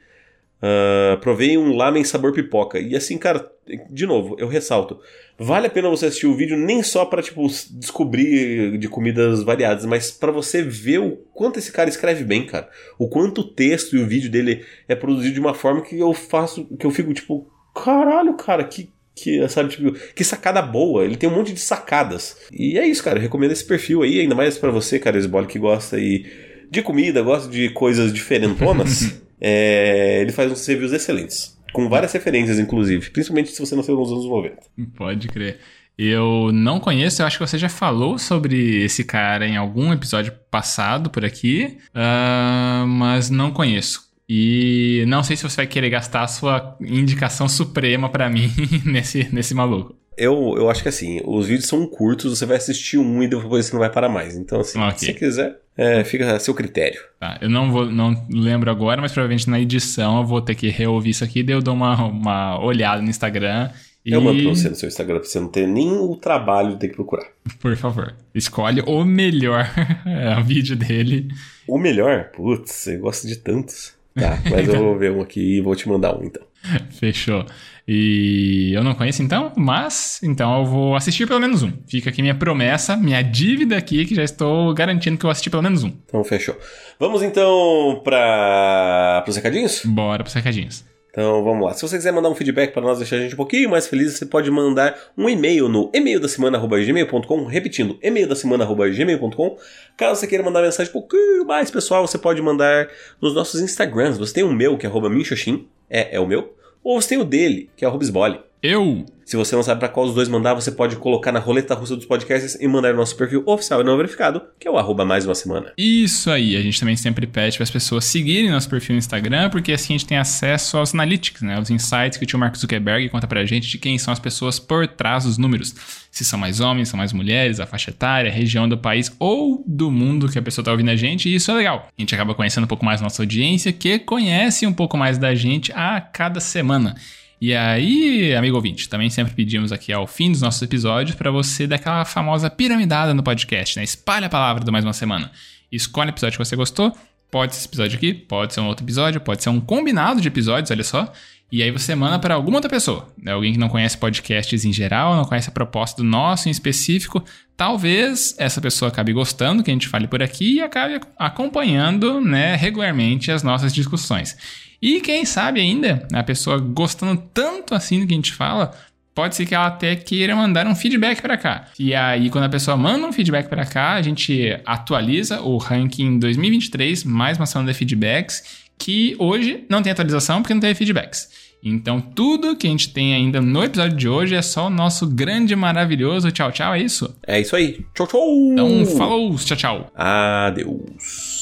uh, 0.61 1.19
provei 1.19 1.57
um 1.57 1.75
lamen 1.75 2.03
sabor 2.03 2.33
pipoca. 2.33 2.79
E 2.79 2.95
assim, 2.95 3.17
cara, 3.17 3.51
de 3.89 4.05
novo, 4.05 4.35
eu 4.39 4.47
ressalto. 4.47 4.99
Vale 5.37 5.67
a 5.67 5.69
pena 5.69 5.89
você 5.89 6.07
assistir 6.07 6.27
o 6.27 6.35
vídeo 6.35 6.57
nem 6.57 6.83
só 6.83 7.05
para 7.05 7.21
tipo, 7.21 7.47
descobrir 7.71 8.77
de 8.77 8.87
comidas 8.87 9.41
variadas, 9.43 9.85
mas 9.85 10.11
para 10.11 10.31
você 10.31 10.61
ver 10.61 10.99
o 10.99 11.15
quanto 11.33 11.59
esse 11.59 11.71
cara 11.71 11.89
escreve 11.89 12.23
bem, 12.23 12.45
cara. 12.45 12.69
O 12.97 13.07
quanto 13.07 13.41
o 13.41 13.43
texto 13.53 13.95
e 13.95 14.01
o 14.01 14.07
vídeo 14.07 14.29
dele 14.29 14.65
é 14.87 14.95
produzido 14.95 15.33
de 15.33 15.39
uma 15.39 15.53
forma 15.53 15.81
que 15.81 15.97
eu 15.97 16.13
faço, 16.13 16.65
que 16.77 16.85
eu 16.85 16.91
fico 16.91 17.13
tipo, 17.13 17.49
caralho, 17.73 18.33
cara, 18.35 18.63
que 18.63 18.91
que, 19.23 19.47
sabe, 19.49 19.69
tipo, 19.69 19.91
que 20.13 20.23
sacada 20.23 20.61
boa. 20.61 21.05
Ele 21.05 21.15
tem 21.15 21.29
um 21.29 21.35
monte 21.35 21.53
de 21.53 21.59
sacadas. 21.59 22.37
E 22.51 22.77
é 22.77 22.87
isso, 22.87 23.03
cara. 23.03 23.17
Eu 23.17 23.23
recomendo 23.23 23.51
esse 23.51 23.65
perfil 23.65 24.01
aí, 24.01 24.19
ainda 24.19 24.35
mais 24.35 24.57
para 24.57 24.71
você, 24.71 24.99
cara, 24.99 25.17
Esbole, 25.17 25.47
que 25.47 25.59
gosta 25.59 25.95
aí 25.95 26.25
de 26.69 26.81
comida, 26.81 27.21
gosta 27.21 27.49
de 27.49 27.69
coisas 27.69 28.13
diferentonas. 28.13 29.19
é, 29.39 30.21
ele 30.21 30.31
faz 30.31 30.51
uns 30.51 30.65
reviews 30.65 30.93
excelentes. 30.93 31.57
Com 31.73 31.87
várias 31.87 32.11
referências, 32.13 32.59
inclusive. 32.59 33.09
Principalmente 33.11 33.51
se 33.51 33.59
você 33.59 33.75
nasceu 33.75 33.95
nos 33.95 34.11
anos 34.11 34.25
90. 34.25 34.57
Pode 34.95 35.27
crer. 35.27 35.59
Eu 36.01 36.51
não 36.53 36.79
conheço, 36.79 37.21
eu 37.21 37.25
acho 37.25 37.37
que 37.37 37.45
você 37.45 37.57
já 37.57 37.67
falou 37.67 38.17
sobre 38.17 38.85
esse 38.85 39.03
cara 39.03 39.45
em 39.45 39.57
algum 39.57 39.91
episódio 39.91 40.31
passado 40.49 41.09
por 41.09 41.25
aqui, 41.25 41.77
uh, 41.89 42.87
mas 42.87 43.29
não 43.29 43.51
conheço. 43.51 44.08
E 44.31 45.03
não 45.07 45.23
sei 45.23 45.35
se 45.35 45.41
você 45.41 45.55
vai 45.57 45.67
querer 45.67 45.89
gastar 45.89 46.21
a 46.21 46.27
sua 46.27 46.77
indicação 46.79 47.49
suprema 47.49 48.09
pra 48.09 48.29
mim 48.29 48.51
nesse, 48.85 49.27
nesse 49.33 49.55
maluco. 49.55 49.95
Eu, 50.15 50.53
eu 50.57 50.69
acho 50.69 50.83
que 50.83 50.89
assim, 50.89 51.21
os 51.25 51.47
vídeos 51.47 51.67
são 51.67 51.87
curtos, 51.87 52.37
você 52.37 52.45
vai 52.45 52.57
assistir 52.57 52.97
um 52.97 53.23
e 53.23 53.27
depois 53.27 53.65
você 53.65 53.71
não 53.73 53.79
vai 53.79 53.89
parar 53.89 54.09
mais. 54.09 54.35
Então, 54.35 54.59
assim, 54.59 54.77
Ok. 54.77 54.97
se 54.99 55.05
você 55.05 55.13
quiser, 55.13 55.55
é, 55.77 56.03
fica 56.03 56.35
a 56.35 56.39
seu 56.39 56.53
critério. 56.53 56.99
Tá, 57.19 57.39
eu 57.41 57.49
não 57.49 57.71
vou, 57.71 57.85
não 57.89 58.27
lembro 58.29 58.69
agora, 58.69 59.01
mas 59.01 59.13
provavelmente 59.13 59.49
na 59.49 59.59
edição 59.59 60.19
eu 60.19 60.25
vou 60.25 60.41
ter 60.41 60.55
que 60.55 60.67
reouvir 60.67 61.11
isso 61.11 61.23
aqui, 61.23 61.41
daí 61.41 61.55
eu 61.55 61.61
dou 61.61 61.73
uma, 61.73 62.05
uma 62.05 62.61
olhada 62.61 63.01
no 63.01 63.09
Instagram. 63.09 63.69
Eu 64.05 64.21
mando 64.21 64.41
pra 64.43 64.49
você 64.49 64.69
no 64.69 64.75
seu 64.75 64.87
Instagram 64.89 65.19
pra 65.19 65.27
você 65.27 65.39
não 65.39 65.47
ter 65.47 65.67
nem 65.67 65.91
o 65.91 66.15
trabalho 66.17 66.71
de 66.71 66.79
ter 66.79 66.89
que 66.89 66.95
procurar. 66.95 67.25
por 67.61 67.75
favor, 67.77 68.13
escolhe 68.35 68.81
o 68.85 69.03
melhor 69.05 69.69
é, 70.05 70.41
vídeo 70.43 70.75
dele. 70.75 71.29
O 71.65 71.77
melhor, 71.77 72.25
putz, 72.35 72.87
eu 72.87 72.99
gosto 72.99 73.25
de 73.25 73.37
tantos. 73.37 73.97
Tá, 74.15 74.39
mas 74.49 74.67
eu 74.67 74.79
vou 74.79 74.97
ver 74.97 75.11
um 75.11 75.21
aqui 75.21 75.57
e 75.57 75.61
vou 75.61 75.75
te 75.75 75.87
mandar 75.87 76.15
um 76.17 76.23
então. 76.23 76.43
Fechou. 76.91 77.45
E 77.87 78.71
eu 78.73 78.83
não 78.83 78.93
conheço 78.93 79.23
então, 79.23 79.51
mas 79.55 80.19
então 80.23 80.59
eu 80.59 80.65
vou 80.65 80.95
assistir 80.95 81.27
pelo 81.27 81.39
menos 81.39 81.63
um. 81.63 81.71
Fica 81.87 82.09
aqui 82.09 82.21
minha 82.21 82.35
promessa, 82.35 82.95
minha 82.95 83.21
dívida 83.21 83.77
aqui, 83.77 84.05
que 84.05 84.13
já 84.13 84.23
estou 84.23 84.73
garantindo 84.73 85.17
que 85.17 85.25
eu 85.25 85.27
vou 85.27 85.31
assistir 85.31 85.49
pelo 85.49 85.63
menos 85.63 85.83
um. 85.83 85.91
Então 86.05 86.23
fechou. 86.23 86.55
Vamos 86.99 87.23
então 87.23 88.01
para 88.03 89.23
os 89.27 89.35
recadinhos? 89.35 89.81
Bora 89.85 90.23
pros 90.23 90.35
recadinhos. 90.35 90.83
Então 91.11 91.43
vamos 91.43 91.65
lá. 91.65 91.73
Se 91.73 91.81
você 91.81 91.97
quiser 91.97 92.11
mandar 92.11 92.29
um 92.29 92.35
feedback 92.35 92.71
para 92.71 92.81
nós 92.81 92.99
deixar 92.99 93.15
a 93.15 93.19
gente 93.19 93.33
um 93.33 93.37
pouquinho 93.37 93.69
mais 93.69 93.87
feliz, 93.87 94.13
você 94.13 94.25
pode 94.25 94.49
mandar 94.51 94.95
um 95.17 95.27
e-mail 95.27 95.67
no 95.67 95.89
e-mail 95.93 96.19
da 96.19 96.27
semana@gmail.com, 96.27 97.45
repetindo, 97.45 97.97
e-mail 98.01 98.27
da 98.27 98.35
semana@gmail.com. 98.35 99.57
Caso 99.97 100.19
você 100.19 100.27
queira 100.27 100.43
mandar 100.43 100.61
mensagem 100.61 100.91
um 100.91 100.93
pouquinho 100.93 101.45
mais 101.45 101.71
pessoal, 101.71 102.07
você 102.07 102.17
pode 102.17 102.41
mandar 102.41 102.87
nos 103.19 103.33
nossos 103.33 103.59
Instagrams. 103.59 104.17
Você 104.17 104.33
tem 104.33 104.43
o 104.43 104.51
meu 104.51 104.77
que 104.77 104.85
é 104.85 104.89
@minxoxin, 104.89 105.67
é 105.89 106.15
é 106.15 106.19
o 106.19 106.27
meu, 106.27 106.55
ou 106.83 107.01
você 107.01 107.09
tem 107.09 107.17
o 107.17 107.25
dele, 107.25 107.69
que 107.75 107.83
é 107.83 107.87
arroba 107.87 108.03
@sbole. 108.03 108.48
Eu. 108.61 109.05
Se 109.23 109.37
você 109.37 109.55
não 109.55 109.61
sabe 109.63 109.79
para 109.79 109.87
qual 109.87 110.07
dos 110.07 110.15
dois 110.15 110.27
mandar, 110.27 110.55
você 110.55 110.71
pode 110.71 110.95
colocar 110.95 111.31
na 111.31 111.39
roleta 111.39 111.75
russa 111.75 111.95
dos 111.95 112.05
podcasts 112.05 112.57
e 112.59 112.67
mandar 112.67 112.91
no 112.91 112.97
nosso 112.97 113.15
perfil 113.15 113.43
oficial 113.45 113.79
e 113.79 113.83
não 113.83 113.95
verificado, 113.95 114.41
que 114.59 114.67
é 114.67 114.71
o 114.71 114.77
arroba 114.77 115.05
mais 115.05 115.23
uma 115.23 115.35
semana. 115.35 115.71
Isso 115.77 116.31
aí, 116.31 116.57
a 116.57 116.61
gente 116.61 116.79
também 116.79 116.95
sempre 116.97 117.27
pede 117.27 117.55
para 117.55 117.63
as 117.63 117.69
pessoas 117.69 118.05
seguirem 118.05 118.49
nosso 118.49 118.67
perfil 118.67 118.95
no 118.95 118.97
Instagram, 118.97 119.49
porque 119.51 119.71
assim 119.71 119.93
a 119.93 119.97
gente 119.97 120.07
tem 120.07 120.17
acesso 120.17 120.77
aos 120.77 120.93
analytics, 120.95 121.43
né? 121.43 121.59
Os 121.59 121.69
insights 121.69 122.17
que 122.17 122.23
o 122.23 122.27
tio 122.27 122.39
Mark 122.39 122.55
Zuckerberg 122.57 123.07
conta 123.09 123.27
pra 123.27 123.45
gente 123.45 123.69
de 123.69 123.77
quem 123.77 123.99
são 123.99 124.11
as 124.11 124.19
pessoas 124.19 124.59
por 124.59 124.87
trás 124.87 125.25
dos 125.25 125.37
números. 125.37 125.75
Se 126.11 126.25
são 126.25 126.39
mais 126.39 126.59
homens, 126.59 126.89
são 126.89 126.97
mais 126.97 127.13
mulheres, 127.13 127.59
a 127.59 127.67
faixa 127.67 127.91
etária, 127.91 128.31
a 128.31 128.33
região 128.33 128.67
do 128.67 128.79
país 128.79 129.15
ou 129.19 129.63
do 129.65 129.91
mundo 129.91 130.27
que 130.27 130.39
a 130.39 130.41
pessoa 130.41 130.65
tá 130.65 130.71
ouvindo 130.71 130.89
a 130.89 130.95
gente, 130.95 131.29
e 131.29 131.35
isso 131.35 131.51
é 131.51 131.53
legal. 131.53 131.87
A 131.95 132.01
gente 132.01 132.15
acaba 132.15 132.33
conhecendo 132.33 132.63
um 132.63 132.67
pouco 132.67 132.83
mais 132.83 132.99
nossa 132.99 133.21
audiência, 133.21 133.71
que 133.71 133.99
conhece 133.99 134.65
um 134.65 134.73
pouco 134.73 134.97
mais 134.97 135.19
da 135.19 135.35
gente 135.35 135.71
a 135.71 136.01
cada 136.01 136.39
semana. 136.39 136.95
E 137.41 137.55
aí, 137.55 138.35
amigo 138.35 138.57
ouvinte, 138.57 138.89
também 138.89 139.09
sempre 139.09 139.33
pedimos 139.33 139.71
aqui 139.71 139.93
ao 139.93 140.05
fim 140.05 140.29
dos 140.29 140.41
nossos 140.41 140.61
episódios 140.61 141.15
para 141.15 141.31
você 141.31 141.65
dar 141.65 141.77
aquela 141.77 142.03
famosa 142.03 142.49
piramidada 142.49 143.13
no 143.13 143.23
podcast, 143.23 143.77
né? 143.77 143.83
Espalha 143.83 144.27
a 144.27 144.29
palavra 144.29 144.61
do 144.61 144.71
mais 144.73 144.83
uma 144.83 144.91
semana. 144.91 145.31
Escolhe 145.71 146.09
o 146.09 146.11
episódio 146.11 146.37
que 146.37 146.45
você 146.45 146.57
gostou. 146.57 146.93
Pode 147.31 147.55
ser 147.55 147.59
esse 147.59 147.67
episódio 147.69 147.95
aqui, 147.95 148.13
pode 148.13 148.53
ser 148.53 148.59
um 148.59 148.67
outro 148.67 148.83
episódio, 148.83 149.21
pode 149.21 149.41
ser 149.41 149.49
um 149.49 149.61
combinado 149.61 150.19
de 150.19 150.27
episódios, 150.27 150.69
olha 150.69 150.83
só. 150.83 151.13
E 151.49 151.63
aí 151.63 151.71
você 151.71 151.95
manda 151.95 152.19
para 152.19 152.35
alguma 152.35 152.57
outra 152.57 152.69
pessoa, 152.69 153.07
né? 153.17 153.31
alguém 153.31 153.53
que 153.53 153.57
não 153.57 153.69
conhece 153.69 153.97
podcasts 153.97 154.65
em 154.65 154.73
geral, 154.73 155.15
não 155.15 155.23
conhece 155.23 155.49
a 155.49 155.51
proposta 155.51 156.01
do 156.01 156.07
nosso 156.07 156.49
em 156.49 156.51
específico. 156.51 157.23
Talvez 157.55 158.35
essa 158.37 158.59
pessoa 158.59 158.89
acabe 158.89 159.13
gostando 159.13 159.63
que 159.63 159.71
a 159.71 159.73
gente 159.73 159.87
fale 159.87 160.07
por 160.07 160.21
aqui 160.21 160.55
e 160.55 160.61
acabe 160.61 160.99
acompanhando 161.17 162.19
né, 162.19 162.55
regularmente 162.55 163.31
as 163.31 163.43
nossas 163.43 163.73
discussões. 163.73 164.35
E 164.81 165.01
quem 165.01 165.25
sabe 165.25 165.59
ainda, 165.59 166.07
a 166.13 166.23
pessoa 166.23 166.57
gostando 166.57 167.21
tanto 167.33 167.75
assim 167.75 167.99
do 167.99 168.07
que 168.07 168.13
a 168.13 168.15
gente 168.15 168.33
fala, 168.33 168.71
pode 169.13 169.35
ser 169.35 169.45
que 169.45 169.53
ela 169.53 169.67
até 169.67 169.95
queira 169.95 170.35
mandar 170.35 170.65
um 170.65 170.73
feedback 170.73 171.21
para 171.21 171.37
cá. 171.37 171.65
E 171.77 171.93
aí, 171.93 172.29
quando 172.29 172.45
a 172.45 172.49
pessoa 172.49 172.77
manda 172.77 173.05
um 173.05 173.11
feedback 173.11 173.49
para 173.49 173.65
cá, 173.65 173.93
a 173.93 174.01
gente 174.01 174.57
atualiza 174.65 175.41
o 175.41 175.57
ranking 175.57 176.19
2023, 176.19 177.03
mais 177.03 177.37
uma 177.37 177.43
ação 177.43 177.65
de 177.65 177.73
feedbacks, 177.73 178.69
que 178.77 179.15
hoje 179.19 179.65
não 179.69 179.81
tem 179.81 179.91
atualização 179.91 180.41
porque 180.41 180.53
não 180.53 180.61
teve 180.61 180.75
feedbacks. 180.75 181.27
Então, 181.61 181.99
tudo 181.99 182.55
que 182.55 182.65
a 182.65 182.69
gente 182.69 182.93
tem 182.93 183.13
ainda 183.13 183.41
no 183.41 183.61
episódio 183.61 183.97
de 183.97 184.07
hoje 184.07 184.35
é 184.35 184.41
só 184.41 184.67
o 184.67 184.69
nosso 184.69 185.05
grande, 185.05 185.53
maravilhoso 185.55 186.31
tchau, 186.31 186.51
tchau, 186.53 186.73
é 186.73 186.81
isso? 186.81 187.13
É 187.27 187.41
isso 187.41 187.55
aí. 187.55 187.85
Tchau, 187.93 188.07
tchau. 188.07 188.21
Então, 188.53 188.85
falou, 188.85 189.35
tchau, 189.35 189.57
tchau. 189.57 189.91
Adeus. 189.93 191.38